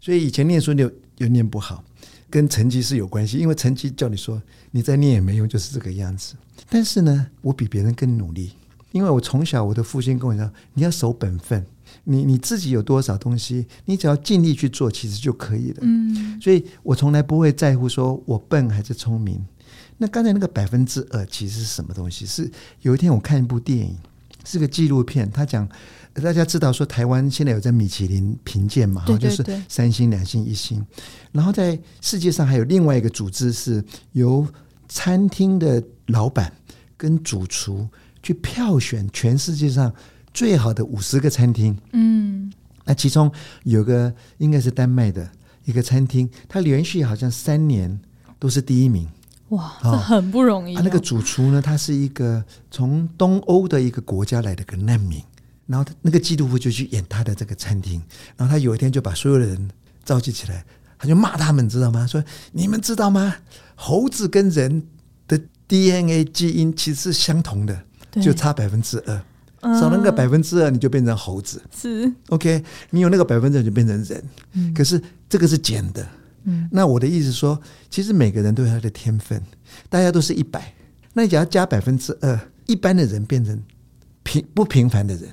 [0.00, 1.82] 所以以前念书又又念不好，
[2.30, 3.38] 跟成绩是有关系。
[3.38, 6.34] 因为成绩叫你说你再念也没用，就是这个样子。
[6.68, 8.52] 但是呢，我比别人更努力，
[8.92, 11.66] 因为我从小我的父亲跟我说，你要守本分。
[12.04, 15.78] 你你自己有多少东西，你只要尽力去做，其实就可以了。
[15.82, 19.44] 嗯，所以我从来不会在乎说我笨还是聪明。
[19.98, 22.24] 那刚才那个百分之二，其实是什么东西？
[22.24, 22.50] 是
[22.80, 23.96] 有一天我看一部电影，
[24.44, 25.68] 是个纪录片，他讲
[26.14, 30.84] 大家知道说台湾现在有在米其林评鉴嘛，哈，就是三星、两星、一星。
[31.32, 34.46] 然后在世界上还有另外一个组织，是由
[34.88, 36.50] 餐厅的老板
[36.96, 37.86] 跟主厨
[38.22, 39.92] 去票选全世界上。
[40.32, 42.52] 最好的五十个餐厅，嗯，
[42.84, 43.30] 那其中
[43.64, 45.28] 有个应该是丹麦的
[45.64, 48.00] 一个餐厅，它连续好像三年
[48.38, 49.08] 都是第一名，
[49.48, 50.76] 哇，这很不容易。
[50.76, 55.22] 啊，那个主厨呢，他是一个从东欧的一个国家来的个难民，
[55.66, 58.00] 然后他那个基督徒就去演他的这个餐厅，
[58.36, 59.70] 然后他有一天就把所有的人
[60.04, 60.64] 召集起来，
[60.98, 62.06] 他就骂他们，知道吗？
[62.06, 63.34] 说你们知道吗？
[63.74, 64.86] 猴子跟人
[65.26, 67.84] 的 DNA 基因其实是相同的，
[68.22, 69.22] 就差百分之二。
[69.62, 71.60] 少那个百分之二，你就变成猴子。
[71.70, 74.24] 是，OK，你有那个百分之二，就变成人。
[74.52, 76.06] 嗯，可是这个是减的。
[76.44, 79.42] 嗯，那我的意思说，其实每个人都有他的天分，
[79.90, 80.72] 大家都是一百。
[81.12, 83.62] 那你只要加百分之二，一般的人变成
[84.22, 85.28] 平不平凡的人，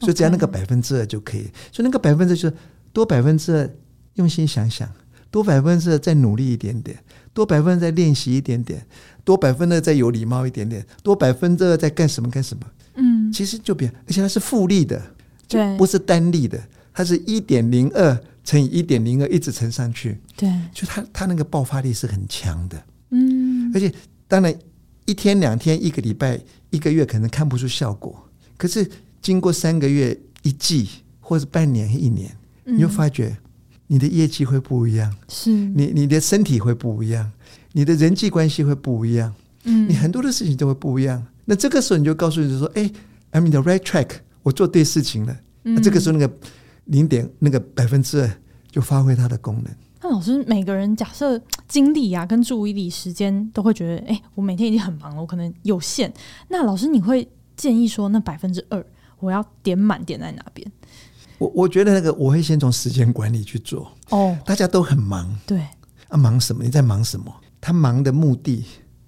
[0.00, 1.44] 所以只要那个百分之二就可以。
[1.72, 2.54] 所以那个百分之就是
[2.92, 3.70] 多百分之二，
[4.16, 4.86] 用心想想，
[5.30, 8.86] 多百分之二再努力一点点，多百分之二再练习一点点，
[9.24, 12.66] 多百分之二再有礼貌一点点，多百分之二再干什么干什么。
[13.32, 15.00] 嗯，其实就变，而且它是复利的，
[15.48, 20.18] 就不是单利的，它是一点零二乘以一点零二，一直乘上去。
[20.36, 22.82] 对，就它它那个爆发力是很强的。
[23.10, 23.92] 嗯，而且
[24.28, 24.54] 当然
[25.06, 26.38] 一天两天一个礼拜
[26.70, 28.88] 一个月可能看不出效果，可是
[29.20, 30.88] 经过三个月一季
[31.20, 32.30] 或者半年一年，
[32.64, 33.36] 你就发觉
[33.86, 37.30] 你的业绩会不一样，是你你的身体会不一样，
[37.72, 41.24] 你的人际关系会不一样，嗯，你很多的事情都会不一样。
[41.44, 42.90] 那这个时候你就告诉你说：“哎
[43.32, 44.08] ，I'm in the right track，
[44.42, 45.36] 我做对事情了。
[45.64, 46.32] 嗯”那这个时候那个
[46.84, 48.30] 零点那个百分之二
[48.70, 49.74] 就发挥它的功能。
[50.00, 56.12] 那老师，每个人假设精力啊跟注意力时间都会觉得：“哎，我每天已经很忙了，我可能有限。”
[56.48, 58.84] 那老师你会建议说，那百分之二
[59.20, 60.70] 我要点满点在哪边？
[61.38, 63.92] 我我觉得那个我会先从时间管理去做。
[64.10, 65.60] 哦，大家都很忙，对
[66.08, 66.64] 啊，忙什么？
[66.64, 67.32] 你在忙什么？
[67.60, 68.64] 他忙的目的。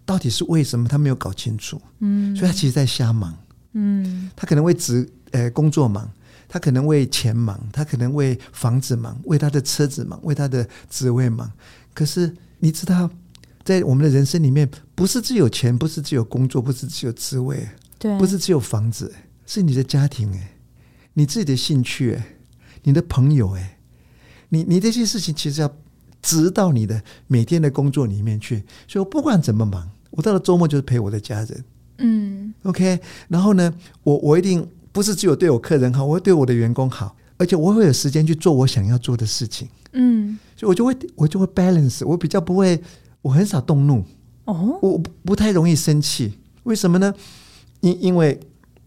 [0.07, 0.87] 到底是为什么？
[0.87, 3.35] 他没有搞清楚，嗯，所以他其实在瞎忙，
[3.75, 6.11] 嗯，他可能为职呃工作忙，
[6.49, 11.53] 他可能为钱忙，他可能为房子忙，为他的车子忙，为他的职位忙。
[11.93, 13.09] 可是你知道，
[13.63, 19.15] 在我们的人生里面，不是只有钱，不是只有工作，不是只有职位，对，不是只有房子，
[19.47, 20.49] 是你的家庭诶，
[21.13, 22.23] 你自己的兴趣诶，
[22.83, 23.77] 你的朋友诶，
[24.49, 25.71] 你你这些事情其实要。
[26.27, 31.63] 直到你的每天的工作里面去，所以我不管怎么忙，我到了周末就是陪我的家人。
[31.99, 32.99] 嗯，OK。
[33.29, 39.69] 然后呢，我我一定不是只有对我客人好，我会对我的员工好，而且我会有时间去做我想要做的事情。
[39.93, 42.81] 嗯，所以我就会我就会 balance，我比较不会，
[43.23, 44.05] 我很少动怒。
[44.45, 46.35] 哦，我不太容易生气。
[46.65, 47.15] 为什么呢？
[47.81, 48.39] 因因为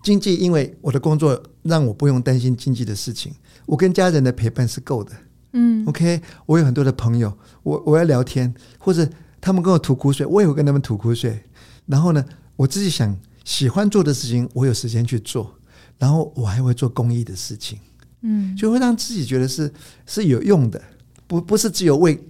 [0.03, 3.33] 经济，因为我的工作让我不用担心经济的事情，
[3.65, 5.11] 我跟家人的陪伴是够的。
[5.53, 7.31] 嗯，OK，我有很多的朋友，
[7.63, 9.07] 我我要聊天，或者
[9.39, 11.41] 他们跟我吐苦水，我也会跟他们吐苦水。
[11.85, 12.23] 然后呢，
[12.57, 15.55] 我自己想喜欢做的事情，我有时间去做，
[15.97, 17.79] 然后我还会做公益的事情，
[18.21, 19.71] 嗯，就会让自己觉得是
[20.05, 20.81] 是有用的，
[21.27, 22.21] 不不是只有为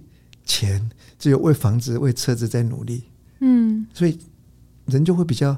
[0.44, 0.88] 钱，
[1.18, 3.02] 只有为房子、为车子在努力，
[3.40, 4.16] 嗯，所以
[4.86, 5.52] 人就会比较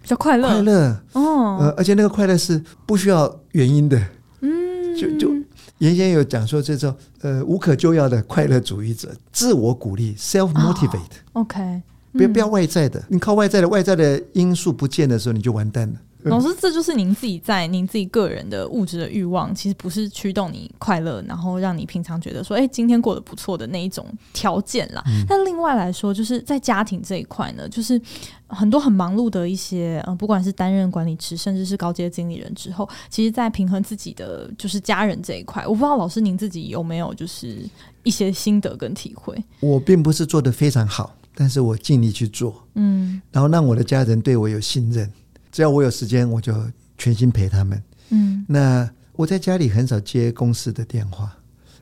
[0.00, 1.02] 比较快乐，快乐。
[1.12, 4.00] 哦，呃，而且那个快乐是不需要原因的，
[4.40, 5.34] 嗯，就就。
[5.78, 11.00] 原先有讲说这种呃无可救药的快乐主义者，自我鼓励 （self motivate）。
[11.32, 11.82] Oh, OK，
[12.14, 15.94] 不要不要外在的，你靠外在的外在的因素不见的时候，你就完蛋了。
[16.24, 25.02] 老师，这就是您自己在您自己个人的物质的欲望，其实不是驱动你快乐，然后让你平常觉得说，哎，今天过得不错的那一种条件啦。
[25.06, 28.00] 嗯、但另外来说，就是在家庭这一块呢，就是
[28.46, 37.68] 很多很忙碌的一些，呃，不管是担任管理职，甚至是高阶经理人之后，其实，在平衡自己的就是家人这一块，我不知道老师您自己有没有就是
[38.02, 39.36] 一些心得跟体会。
[39.60, 45.10] 我并不是做得非常好，但是我尽力去做，嗯，然后让我的家人对我有信任。
[45.50, 46.54] 只要我有时间，我就
[46.98, 47.82] 全心陪他们。
[48.10, 51.36] 嗯，那我在家里很少接公司的电话，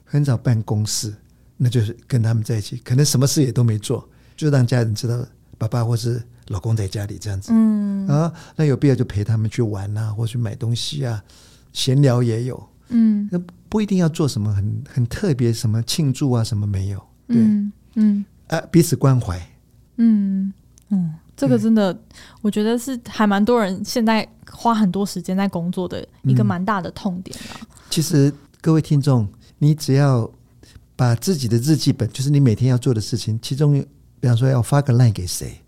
[0.04, 1.14] 很少办公事，
[1.56, 5.24] 那就是跟他们在一起，可能什么事也都没做，就让家人知道
[5.56, 7.50] 爸爸或是老公在家里这样子。
[7.54, 11.22] 嗯啊，那有必要就陪他们去玩啊，或去买东西啊，
[11.72, 12.68] 闲聊也有。
[12.88, 16.98] 嗯，那不一定要做什么很很特别，什么庆祝啊什么没有。
[17.26, 19.40] 对，嗯，嗯啊，彼此关怀。
[19.96, 20.52] 嗯
[20.90, 21.98] 嗯，这个真的，
[22.42, 27.56] 我觉得是还蛮多人现在花很多时间在工作的一个蛮大的痛点啊。
[27.62, 29.26] 嗯，其实各位听众，
[29.58, 30.30] 你只要
[30.94, 33.72] 把自己的日记本，就是你每天要做的事情，其中
[34.20, 35.58] 比方说要发个 line 给谁，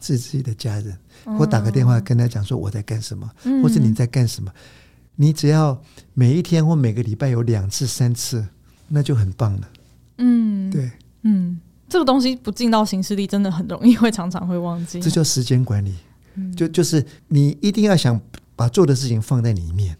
[0.00, 0.96] 自己的家人，
[1.38, 3.30] 或打个电话跟他讲说我在干什么，
[3.62, 4.50] 或是你在干什么。
[5.16, 5.78] 你只要
[6.14, 8.46] 每一天或每个礼拜有两次、三次，
[8.88, 9.68] 那就很棒了。
[10.16, 10.81] 嗯，对，
[12.02, 15.00] 个东西不进到行事历，真的很容易会常常会忘记。
[15.00, 15.94] 这叫时间管理，
[16.34, 18.20] 嗯、就就是你一定要想
[18.54, 19.96] 把做的事情放在里面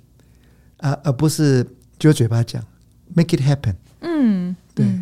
[0.78, 1.66] 啊，而不是
[1.98, 2.62] 就嘴巴讲
[3.14, 3.76] ，make it happen。
[4.00, 4.84] 嗯，对。
[4.84, 5.01] 嗯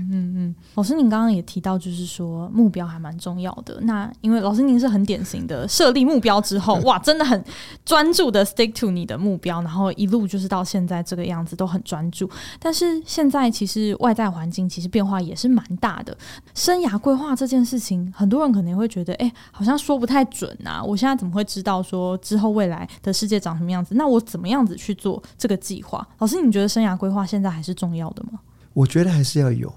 [0.74, 3.78] 老师，您刚刚也提到，就是说目标还蛮重要的。
[3.82, 7.44] 那因为老师您是很典型的设立目标之后， 哇，真的很
[7.84, 12.30] 专注的 stick to 你的目标，然后一路就是到现在这个样子都很专注。
[12.58, 16.16] 但是现在其实外在环境其实变化也是蛮大的。
[16.54, 20.82] 生涯规划这件事情，很多人可能会觉得，哎，好像说不太准啊。
[20.82, 23.94] 我现在怎么会知道说之后未来的世界长什么样子？
[23.96, 26.06] 那我怎么样子去做这个计划？
[26.18, 28.38] 老师，你觉得生涯规划现在还是重要的吗？
[28.72, 29.72] 我觉得还是要有。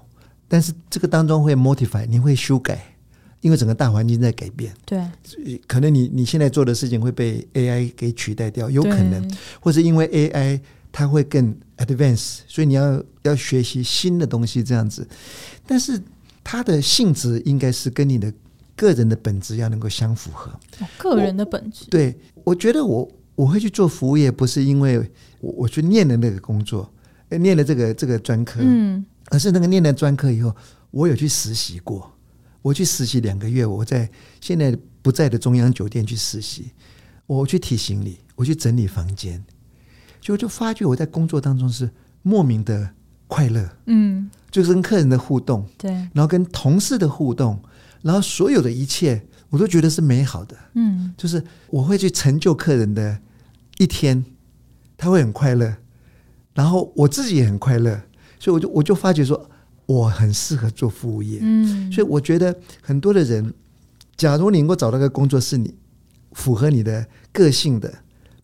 [0.54, 2.80] 但是这个当中会 modify，你会修改，
[3.40, 4.72] 因为整个大环境在改变。
[4.86, 5.02] 对，
[5.66, 10.60] 可能你你现在做的事情会被 AI 给取代掉，有可能，或者因为 AI
[10.92, 15.04] 它会更 advance，所以你要要学习新的东西这样子。
[15.66, 16.00] 但是
[16.44, 18.32] 它的性质应该是跟你的
[18.76, 20.52] 个人的本质要能够相符合。
[20.78, 21.86] 哦，个人的本质。
[21.86, 25.00] 对，我觉得我我会去做服务业，不是因为
[25.40, 26.88] 我我去念的那个工作，
[27.28, 28.60] 念了这个这个专科。
[28.62, 29.04] 嗯。
[29.26, 30.54] 可是那个念了专科以后，
[30.90, 32.12] 我有去实习过。
[32.62, 34.10] 我去实习两个月，我在
[34.40, 36.70] 现在不在的中央酒店去实习。
[37.26, 39.44] 我去提行李，我去整理房间，
[40.20, 41.90] 就就发觉我在工作当中是
[42.22, 42.90] 莫名的
[43.26, 43.76] 快乐。
[43.86, 47.62] 嗯，就是跟客人的互动，对，然后跟同事的互动，
[48.02, 50.56] 然后所有的一切我都觉得是美好的。
[50.74, 53.18] 嗯，就是我会去成就客人的
[53.78, 54.24] 一天，
[54.96, 55.76] 他会很快乐，
[56.54, 58.02] 然后我自己也很快乐。
[58.44, 59.48] 所以我就我就发觉说，
[59.86, 61.38] 我很适合做服务业。
[61.40, 63.54] 嗯，所以我觉得很多的人，
[64.18, 65.74] 假如你能够找到个工作是你
[66.32, 67.90] 符合你的个性的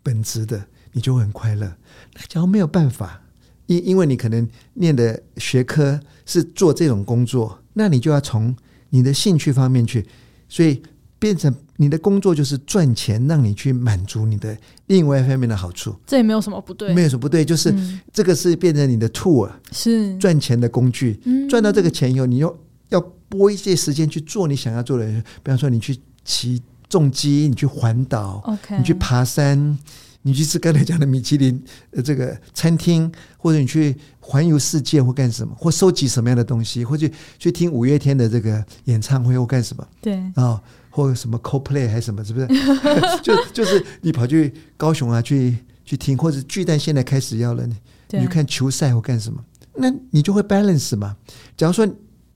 [0.02, 1.76] 本质的，你就会很快乐。
[2.14, 3.20] 那假如没有办法，
[3.66, 8.56] 因因为你可能念的学科是做这种工作，那你就要从
[8.88, 10.06] 你的兴趣方面去，
[10.48, 10.82] 所以。
[11.20, 14.54] 变成你的工作就是赚钱，让你去满足你的
[14.88, 17.74] 另外一方面的好处，这也没有什么不对，没有什么不对，就是
[18.12, 20.14] 这个是变成你的 tool，是。
[20.18, 21.18] 赚钱的工具。
[21.48, 22.54] 赚到这个钱以后，你又
[22.90, 25.06] 要拨一些时间去做你想要做的，
[25.42, 29.78] 比方说你去骑重机，你去环岛，OK，你去爬山，
[30.20, 40.20] 你去吃刚才讲的米其林呃这个餐厅，或者你去环游世界或干什么，或收集什么样的东西，或者去听五月天的这个演唱会或干什么，对。
[40.34, 40.60] 啊。
[40.90, 42.46] 或者什么 Coldplay 还是什么，是不是？
[43.22, 47.74] 就就是你跑去高雄啊，去去听，或者巨蛋现在开始要了，你
[48.10, 49.42] 你去看球赛或干什么？
[49.76, 51.16] 那你就会 balance 嘛。
[51.56, 51.88] 假如说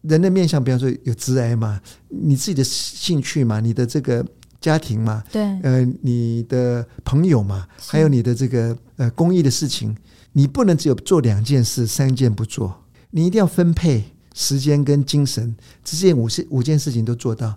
[0.03, 4.25] 人的面向，比方说有直癌嘛，你自己的兴趣嘛，你的这个
[4.61, 9.95] 家庭嘛，对，呃，你的朋友嘛，还有你的这个呃公益的事情，
[10.33, 17.55] 你不能只有做两件事，三件不做，你一定要分配时间跟精神，这件五事五件事情都做到。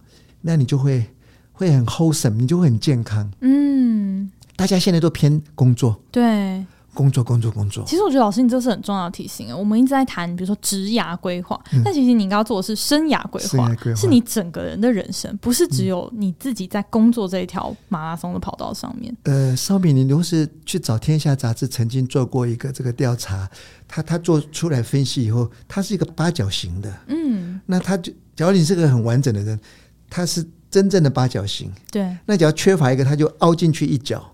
[0.47, 1.05] 那你就会
[1.51, 3.29] 会很 wholesome，你就会很健康。
[3.41, 7.83] 嗯，大家现在都偏工作，对，工作工作工作。
[7.85, 9.57] 其实我觉得老师你这是很重要的提醒啊。
[9.57, 19.13] 我们一直在谈，比如说职涯规划，嗯、但其实你应该要做的是生涯规划，是你整个人的人生，不是只有你自己在工作这一条马拉松的跑道上面。
[19.23, 23.49] 呃，绍敏，你如果是去找《天下》杂志曾经做过一个这个调查，
[23.85, 26.93] 他他做出来分析以后，他是一个八角形的。
[27.07, 29.59] 嗯，那他就，假如你是个很完整的人。
[30.09, 32.15] 它是真正的八角形，对。
[32.25, 34.33] 那只要缺乏一个，它就凹进去一角，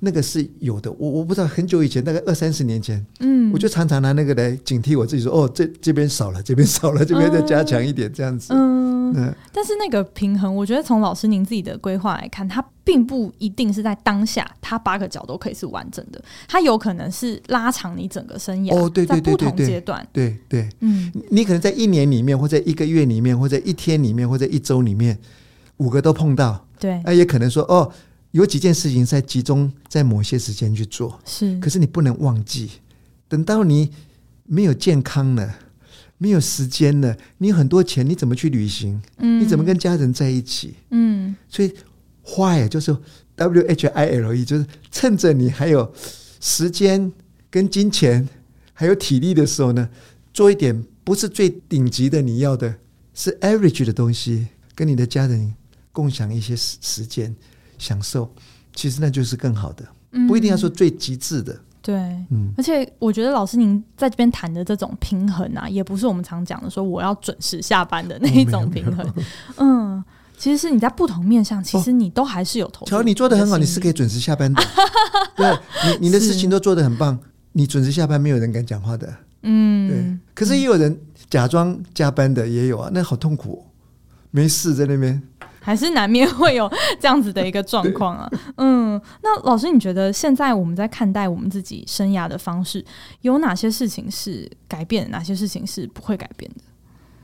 [0.00, 0.90] 那个是有的。
[0.92, 8.52] 我我不知道，很久以前，大概二三十年前，嗯，我就常常拿那个来警惕我自己说，说哦，这这边少了，这边少了，这边再加强一点，这样子。
[8.52, 18.74] 嗯，嗯，但是那个平衡，我觉得从老师您自己的规划来看，它并不一定是在当下，它八个角都可以是完整的，它有可能是拉长你整个生涯。
[18.74, 25.18] 哦，对对对对对，在不同阶段，对对，嗯，你可能在一年里面，或者一个月里面，或者一天里面，或者一周里面，
[25.76, 26.66] 五个都碰到。
[26.78, 27.92] 对，那也可能说，哦，
[28.30, 32.70] 有几件事情在集中在某些时间去做，是，可是你不能忘记，
[33.28, 33.90] 等到你
[34.46, 35.54] 没有健康了，
[36.22, 39.00] 没有时间了，你有很多钱，你怎么去旅行？
[39.16, 40.74] 嗯，你怎么跟家人在一起？
[40.90, 41.72] 嗯，所以
[42.36, 42.94] why 就是
[43.36, 45.90] W H I L E，就是趁着你还有
[46.38, 47.10] 时间、
[47.48, 48.28] 跟金钱
[48.74, 49.88] 还有体力的时候呢，
[50.34, 52.74] 做一点不是最顶级的你要的，
[53.14, 55.54] 是 average 的东西，跟你的家人
[55.90, 57.34] 共享一些时时间，
[57.78, 58.30] 享受，
[58.74, 59.88] 其实那就是更好的，
[60.28, 61.58] 不一定要说最极致的。
[61.82, 61.96] 对，
[62.30, 69.06] 嗯，而且我觉得老师您在这边谈的这种平衡啊，也不是我们常讲的说我要准时下班的那一种平衡。
[69.06, 69.14] 哦、
[69.56, 70.04] 嗯，
[70.36, 72.90] 其实是你在不同面向，其实你都还是有投入。
[72.90, 74.62] 瞧，你做的很好，你是可以准时下班的。
[75.36, 77.18] 对，你你的事情都做得很棒，
[77.52, 79.12] 你准时下班，没有人敢讲话的。
[79.42, 80.18] 嗯，对。
[80.34, 81.00] 可是也有人
[81.30, 83.72] 假装加班的，也有啊，那好痛苦、哦，
[84.30, 85.22] 没事在那边。
[85.60, 92.84] 还是难免会有这样子的一个状况啊，嗯，那老师，你觉得现在我们在看待我们自己生涯的方式，
[93.20, 96.62] 有哪些事情是改变，哪些事情是不会改变的？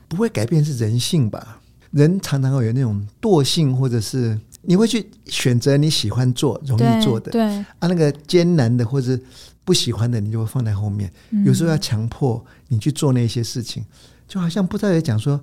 [0.07, 1.59] 不会改变是人性吧？
[1.91, 9.19] 人常常会有那种惰性，或者是你会去选择你喜欢做、容易做的，对，对啊，那个艰难的或者
[9.65, 11.11] 不喜欢的，你就会放在后面。
[11.31, 13.83] 嗯、有时候要强迫你去做那些事情，
[14.27, 15.41] 就好像不知道也讲说，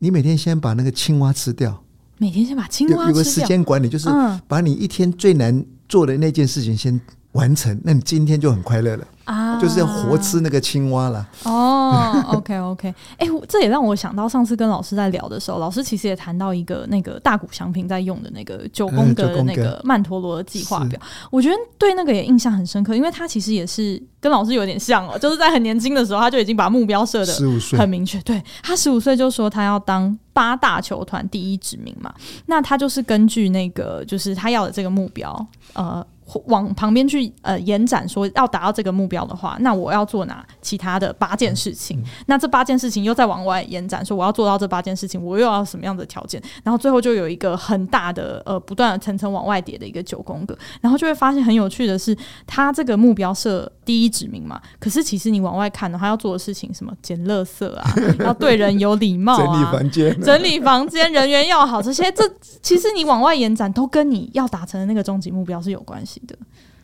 [0.00, 1.82] 你每天先把那个青蛙吃掉。
[2.18, 3.08] 每天先把青蛙吃掉。
[3.08, 4.08] 有个时间管理，就是
[4.48, 6.98] 把你一天最难做的那件事情先
[7.32, 9.06] 完成，那你今天就很快乐了。
[9.24, 11.26] 啊，就是要活吃那个青蛙了。
[11.44, 12.88] 哦，OK OK，
[13.18, 27.32] 哎、欸，这也让我想到上次跟老师在聊的时候，老师其实也谈到一个那个大谷翔平在用的那个九宫格的那个曼陀罗的计划表，我觉得对那个也印象很深刻，因为他其实也是跟老师有点像哦，就是在很年轻的时候他就已经把目标设的
[27.78, 28.20] 很明确。
[28.22, 32.12] 对，他十五岁就说他要当八大球团第一指名嘛，
[32.46, 36.04] 那他就是根据那个就是他要的这个目标，呃。
[36.46, 42.02] 往旁边去呃延展，说要达到这个目标的话，那我要做哪其他的八件事情？
[42.26, 46.42] 那这八件事情又再往外延展，说我要做到这八件事情，我又要什么样的条件？
[46.64, 52.16] 然后最后就有一个很大的呃不断的层层往外叠的一个九宫格，然后就会发现很有趣的是，
[52.46, 57.84] 他这个目标设第一指名嘛，可是其实你往外看的话，要做的事情什么捡垃圾啊，
[58.20, 62.24] 要对人有礼貌啊，整理房间，整理房间，人缘要好，这些这
[62.60, 66.38] 其实你往外延展都跟你要达成的那个终极目标是有关系的。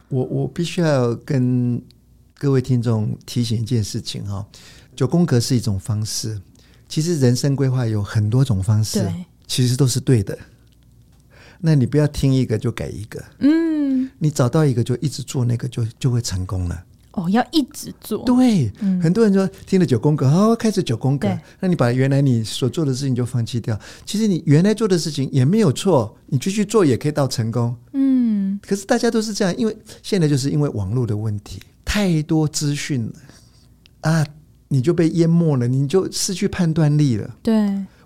[0.08, 1.80] 我我必须要跟
[2.38, 4.46] 各位听众提醒一件事情哈，
[4.94, 6.40] 九宫格是一种方式，
[6.88, 9.02] 其实人生规划有很多种方式，
[9.46, 10.38] 其实都是对的。
[11.60, 16.84] 那你不要听一个就改一个，嗯，你找到一个就一直做那个就就会成功了。
[17.12, 18.24] 哦，要一直做。
[18.24, 21.28] 对，嗯、很多人说听了九宫格，哦，开始九宫格，
[21.60, 23.78] 那你把原来你所做的事情就放弃掉。
[24.04, 27.76] 其实你原来做的事情也没有错，你继续做也可以到成功。
[27.92, 28.11] 嗯，
[28.66, 33.12] 可是大家都是这样，因为现在就是因为网络的问题，太多资讯了
[34.02, 34.26] 啊，
[34.68, 37.36] 你就被淹没了，你就失去判断力了。
[37.42, 37.54] 对，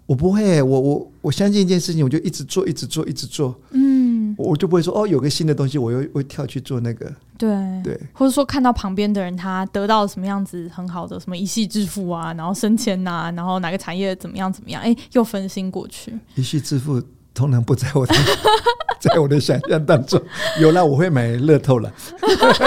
[0.06, 3.54] 我不会，我我我相信一件事情，我就一直做，一直做，一直做。
[3.70, 7.12] 嗯，我就不会说哦，有个新的东西，我又会跳去做那个。
[7.38, 7.50] 对
[7.84, 16.18] 对，或者说看到旁边的人他得到什么样子很好的什么一夕致富啊，然后升迁呐、啊，然后哪个产业怎么样怎么样，哎，又分心过去。
[16.34, 17.02] 一夕致富
[17.36, 18.14] 通常不在我的
[18.98, 20.20] 在我的想象当中，
[20.58, 21.92] 有了我会买乐透了。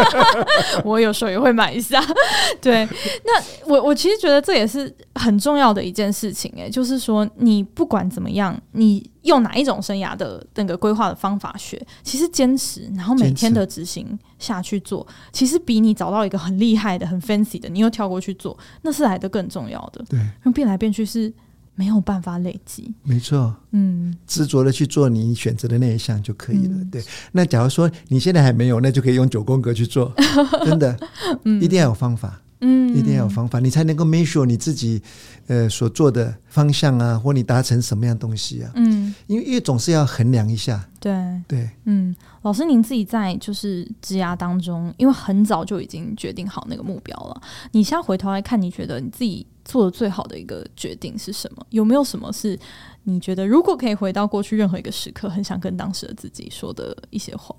[0.85, 1.99] 我有时候也会买一下。
[2.61, 2.87] 对，
[3.25, 9.09] 那我我其实觉得这也是很重要的一件事情，哎，就是说你不管怎么样，你。
[9.23, 11.79] 用哪一种生涯的那个规划的方法学？
[12.01, 20.03] 其实坚持，然后每天的执行下去做，其实比你找到一个很厉害的、很 fancy 的，你又跳过去做，那是来的更重要的。
[20.09, 21.31] 对，因为变来变去是
[21.79, 22.93] 没有办法累积。
[23.03, 26.73] 没错，嗯，执着的去做你选择的那一项就可以了。
[26.75, 27.01] 嗯、对，
[27.31, 30.11] 那假如说你现在还没有，那就可以用九宫格去做，
[30.65, 30.99] 真的，
[31.45, 32.41] 嗯，一定要有方法。
[32.61, 35.01] 嗯，一定要有方法，你才能够 measure 你自己，
[35.47, 38.69] 呃，所做的方向啊，或你达成什么样东西啊？
[38.75, 40.85] 嗯，因为因为总是要衡量一下。
[40.99, 41.13] 对
[41.47, 47.41] 对，嗯，老师您自己在就是职涯当中，因为很早就已经决定好那个目标了。
[47.71, 51.65] 你现在回头来看，你觉得你自己做的最好的一个决定是什么？
[51.69, 52.57] 有没有什么是
[53.03, 57.55] 你觉得如果可以回到过去任何一个时刻，很想跟当时的自己说的一些话？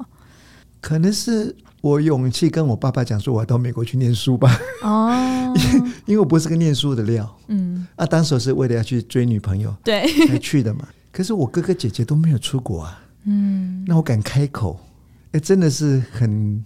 [0.80, 4.58] 可能是我勇气跟我爸爸讲说，我要到美国去念书吧。
[4.82, 5.54] 哦，
[6.06, 7.38] 因为我不是个念书的料。
[7.48, 10.88] 嗯，啊，当时是为了要去追女朋友，对，才去的嘛。
[11.12, 13.02] 可是我哥哥姐姐都没有出国啊。
[13.24, 14.80] 嗯，那我敢开口，
[15.26, 16.64] 哎、欸，真的是很，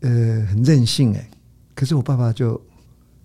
[0.00, 0.10] 呃，
[0.46, 1.30] 很任性哎、欸。
[1.74, 2.60] 可是我爸爸就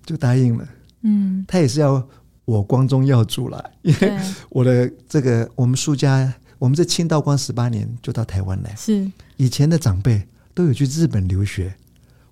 [0.03, 0.67] 就答应了。
[1.01, 2.05] 嗯，他也是要
[2.45, 4.17] 我光宗耀祖了， 因为
[4.49, 6.33] 我的这个我们苏家。
[6.59, 9.09] 我们这清道光十八年就到台湾来，是。
[9.37, 10.21] 以前的长辈
[10.53, 11.73] 都有去日本留学，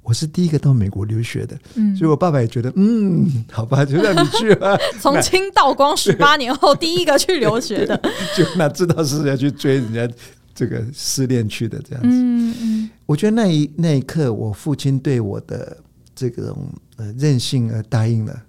[0.03, 4.77] 我是第一个到美国留学的，嗯，所以我爸爸也觉得，嗯，好吧，就让你去吧。
[4.99, 7.95] 从清道光十八年后第一个去留学的，
[8.35, 10.05] 就哪知道是要去追人家
[10.53, 12.09] 这个失恋去的这样子。
[12.11, 15.77] 嗯嗯，我觉得那一那一刻，我父亲对我的
[16.13, 18.43] 这种呃任性而答应了，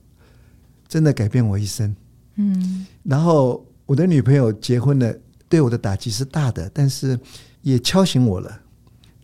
[0.89, 1.95] 真的改变我一生。
[2.37, 5.15] 嗯，然后我的女朋友结婚了，
[5.49, 7.19] 对我的打击是大的，但是
[7.63, 8.61] 也敲醒我了。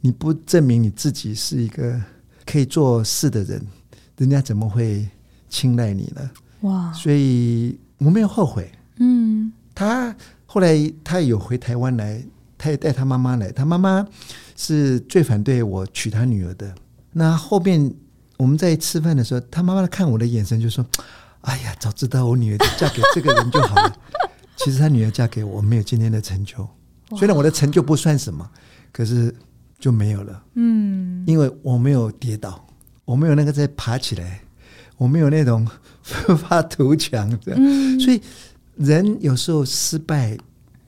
[0.01, 2.01] 你不证明你自己是一个。
[2.47, 3.67] 可以做事的人，
[4.19, 5.09] 人家怎么会
[5.49, 6.31] 青睐你呢？
[6.61, 6.93] 哇！
[6.93, 8.71] 所以我没有后悔。
[8.99, 12.23] 嗯，他后来他有回台湾来，
[12.59, 13.51] 他也带他妈妈来。
[13.51, 14.07] 他妈妈
[14.57, 16.75] 是最反对我娶他女儿的。
[17.13, 17.91] 那后面
[18.37, 20.85] 我们在吃饭的时候，他妈妈看我的眼神就说
[21.45, 23.97] ：“哎呀，早知道我女儿嫁给这个人就好了。
[24.57, 26.69] ”其实他女儿嫁给我，没有今天的成就。
[27.17, 28.51] 虽然我的成就不算什么，
[28.93, 29.35] 可是。
[29.77, 32.65] 就没有了，嗯，因为我没有跌倒，
[33.05, 34.41] 我没有那个再爬起来，
[34.97, 35.69] 我没有那种
[36.01, 38.19] 奋 发图强的，嗯，所以
[38.77, 40.39] 人有时候失败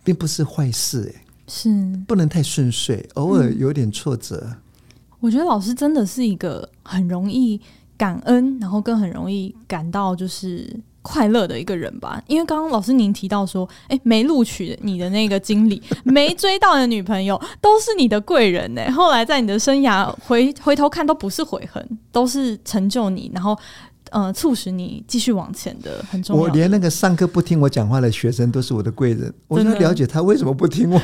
[0.03, 1.69] 并不是坏事，哎，是
[2.07, 4.41] 不能太顺遂，偶尔有点挫折。
[4.47, 4.57] 嗯，
[5.21, 7.61] 我觉得老师真的是一个很容易
[7.97, 10.69] 感恩，然后更很容易感到就是。
[11.09, 18.83] 快乐的一个人吧，因为刚刚老师您提到说，哎，没录取你的那个经理， 没追到的女朋友，都是你的贵人呢。
[18.91, 23.57] 后来在你的生涯回回头看，都不是悔恨，都是成就你，然后
[24.11, 26.43] 呃，促使你继续往前的很重要。
[26.43, 31.01] 我连那个上课不听我讲话的学生都是我的贵人，我想了解他为什么不听我。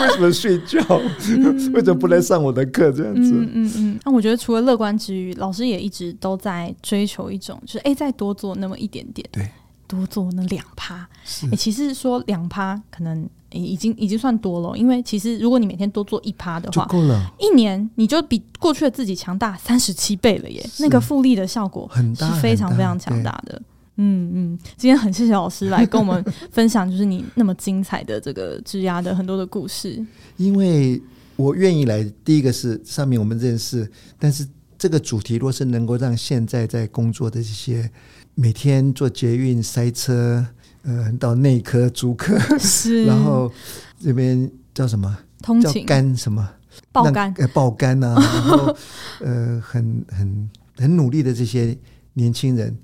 [0.00, 0.80] 为什么睡觉？
[1.28, 2.90] 嗯、为什么不来上我的课？
[2.92, 4.00] 这样子，嗯嗯嗯。
[4.04, 9.48] 那我觉得除了乐观之余，老师也一直都在追求一种，就是哎，再多做那么一点点，对，
[9.86, 11.08] 多做那两趴。
[11.50, 17.32] 哎，其实说两趴可能已经已经算多了，因为其实如果你每天多做一趴的话，够了。
[17.38, 20.64] 一年你就比过去的自己强大三十七倍了耶！
[20.78, 23.60] 那个复利的效果很大，是非常非常强大的。
[24.02, 30.02] 嗯嗯，今天很谢谢老师来跟我们分享，就是你那么精彩的这个枝丫的很多的故事。
[30.38, 31.00] 因为
[31.36, 33.86] 我愿意来，第一个是上面我们认识，
[34.18, 34.48] 但是
[34.78, 37.90] 这个主题若是能够让现在在工作的这些
[38.34, 40.46] 每天做捷运塞车，
[40.82, 43.52] 呃，到内科、主科， 是，然后
[44.02, 45.14] 这边叫什么？
[45.42, 46.48] 通勤肝什么？
[46.90, 47.34] 爆肝？
[47.36, 48.14] 呃，爆肝啊！
[48.14, 48.76] 然后
[49.20, 51.76] 呃，很很很努力的这些
[52.14, 52.74] 年轻人。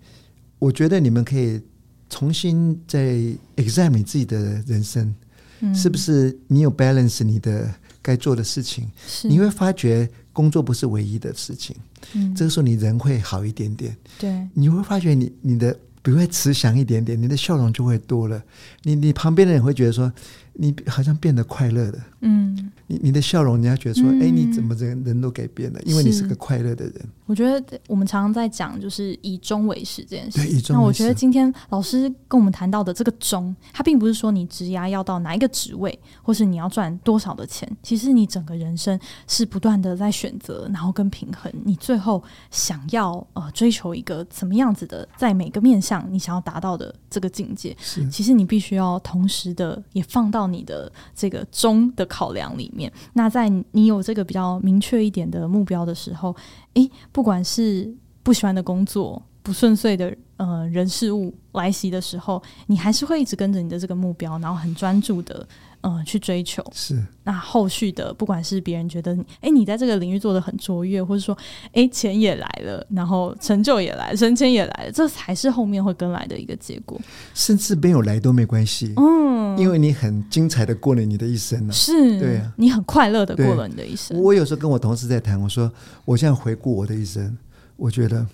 [0.59, 1.61] 我觉得你们可以
[2.09, 3.15] 重新再
[3.57, 5.15] examine 自己的人生，
[5.61, 8.89] 嗯，是不是你有 balance 你的该做的事情？
[9.25, 11.75] 你会发觉工作不是唯一的事情，
[12.15, 18.43] 嗯，这个时候你人会好一点点，对，你会发觉你你的比会慈祥一点点，你的笑容就会多了，
[18.83, 20.13] 你你旁边的人会觉得说。
[20.59, 25.81] 你好像变得快乐的，嗯，你你的笑容，人家觉得说，哎、你怎么人人都改变了？
[25.85, 26.95] 因为你是个快乐的人。
[27.27, 30.39] 我觉得我们常常在讲，就是以终为始这件事。
[30.39, 30.75] 对，以终。
[30.75, 37.71] 那我觉得今天老师跟我们谈到的这个终，它并不是说你职涯要到哪一个职位，或是你要赚多少的钱。
[37.83, 41.53] 其实你整个人生是不断的在选择，然后跟平衡。
[41.65, 50.47] 你最后想要呃追求一个怎么样子的，在每个面向你想要达到的这个境界，是其实你必须要同时的也放到。
[50.47, 56.35] 你的这个终的考量里面，那在你有这个比较明确一点的目标的时候，
[56.73, 65.47] 诶，不管是不喜欢的工作、不顺遂的呃人事物来袭的时候，你还是会一直跟着你的这个目标，然后很专注的。
[65.87, 71.37] 嗯，去追求是那后续的，不管是别人觉得你，哎，你在这个领域做得很卓越，或者说，
[71.73, 77.01] 哎，钱也来了，然后成就也来了，升迁也来了，这才是后面会跟来的一个结果。
[77.35, 84.21] 甚至没有来都没关系，嗯，因为你很精彩的过了你的一生了，是，对啊，你很快乐的过了你的一生。
[84.21, 85.71] 我有时候跟我同事在谈，我说，
[86.05, 87.39] 我现在回顾我的一生，
[87.77, 88.27] 我觉得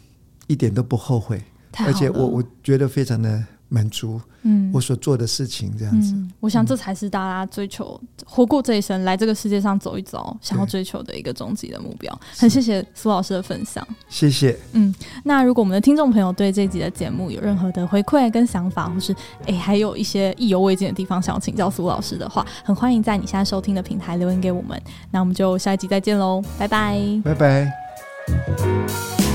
[0.47, 1.43] 一点都不后悔，
[1.81, 3.45] 而且我我觉得非常的。
[3.73, 12.21] 满足，嗯，我所做的事情这样子，嗯，我想这才是大家追求活过这一生，来这个世界上走一走，想要追求的一个终极的目标。
[12.37, 14.59] 很谢谢苏老师的分享，谢谢。
[14.73, 14.95] 嗯，
[15.25, 19.17] 那如果我们的听众朋友对这集的节目有任何的回馈跟想法，或是
[19.47, 24.79] 哎还有一些意犹未尽的地方想要请教苏老师的话，很欢迎在你现在收听的平台留言给我们。
[25.11, 29.32] 那我们就下一集再见喽，拜拜，拜拜。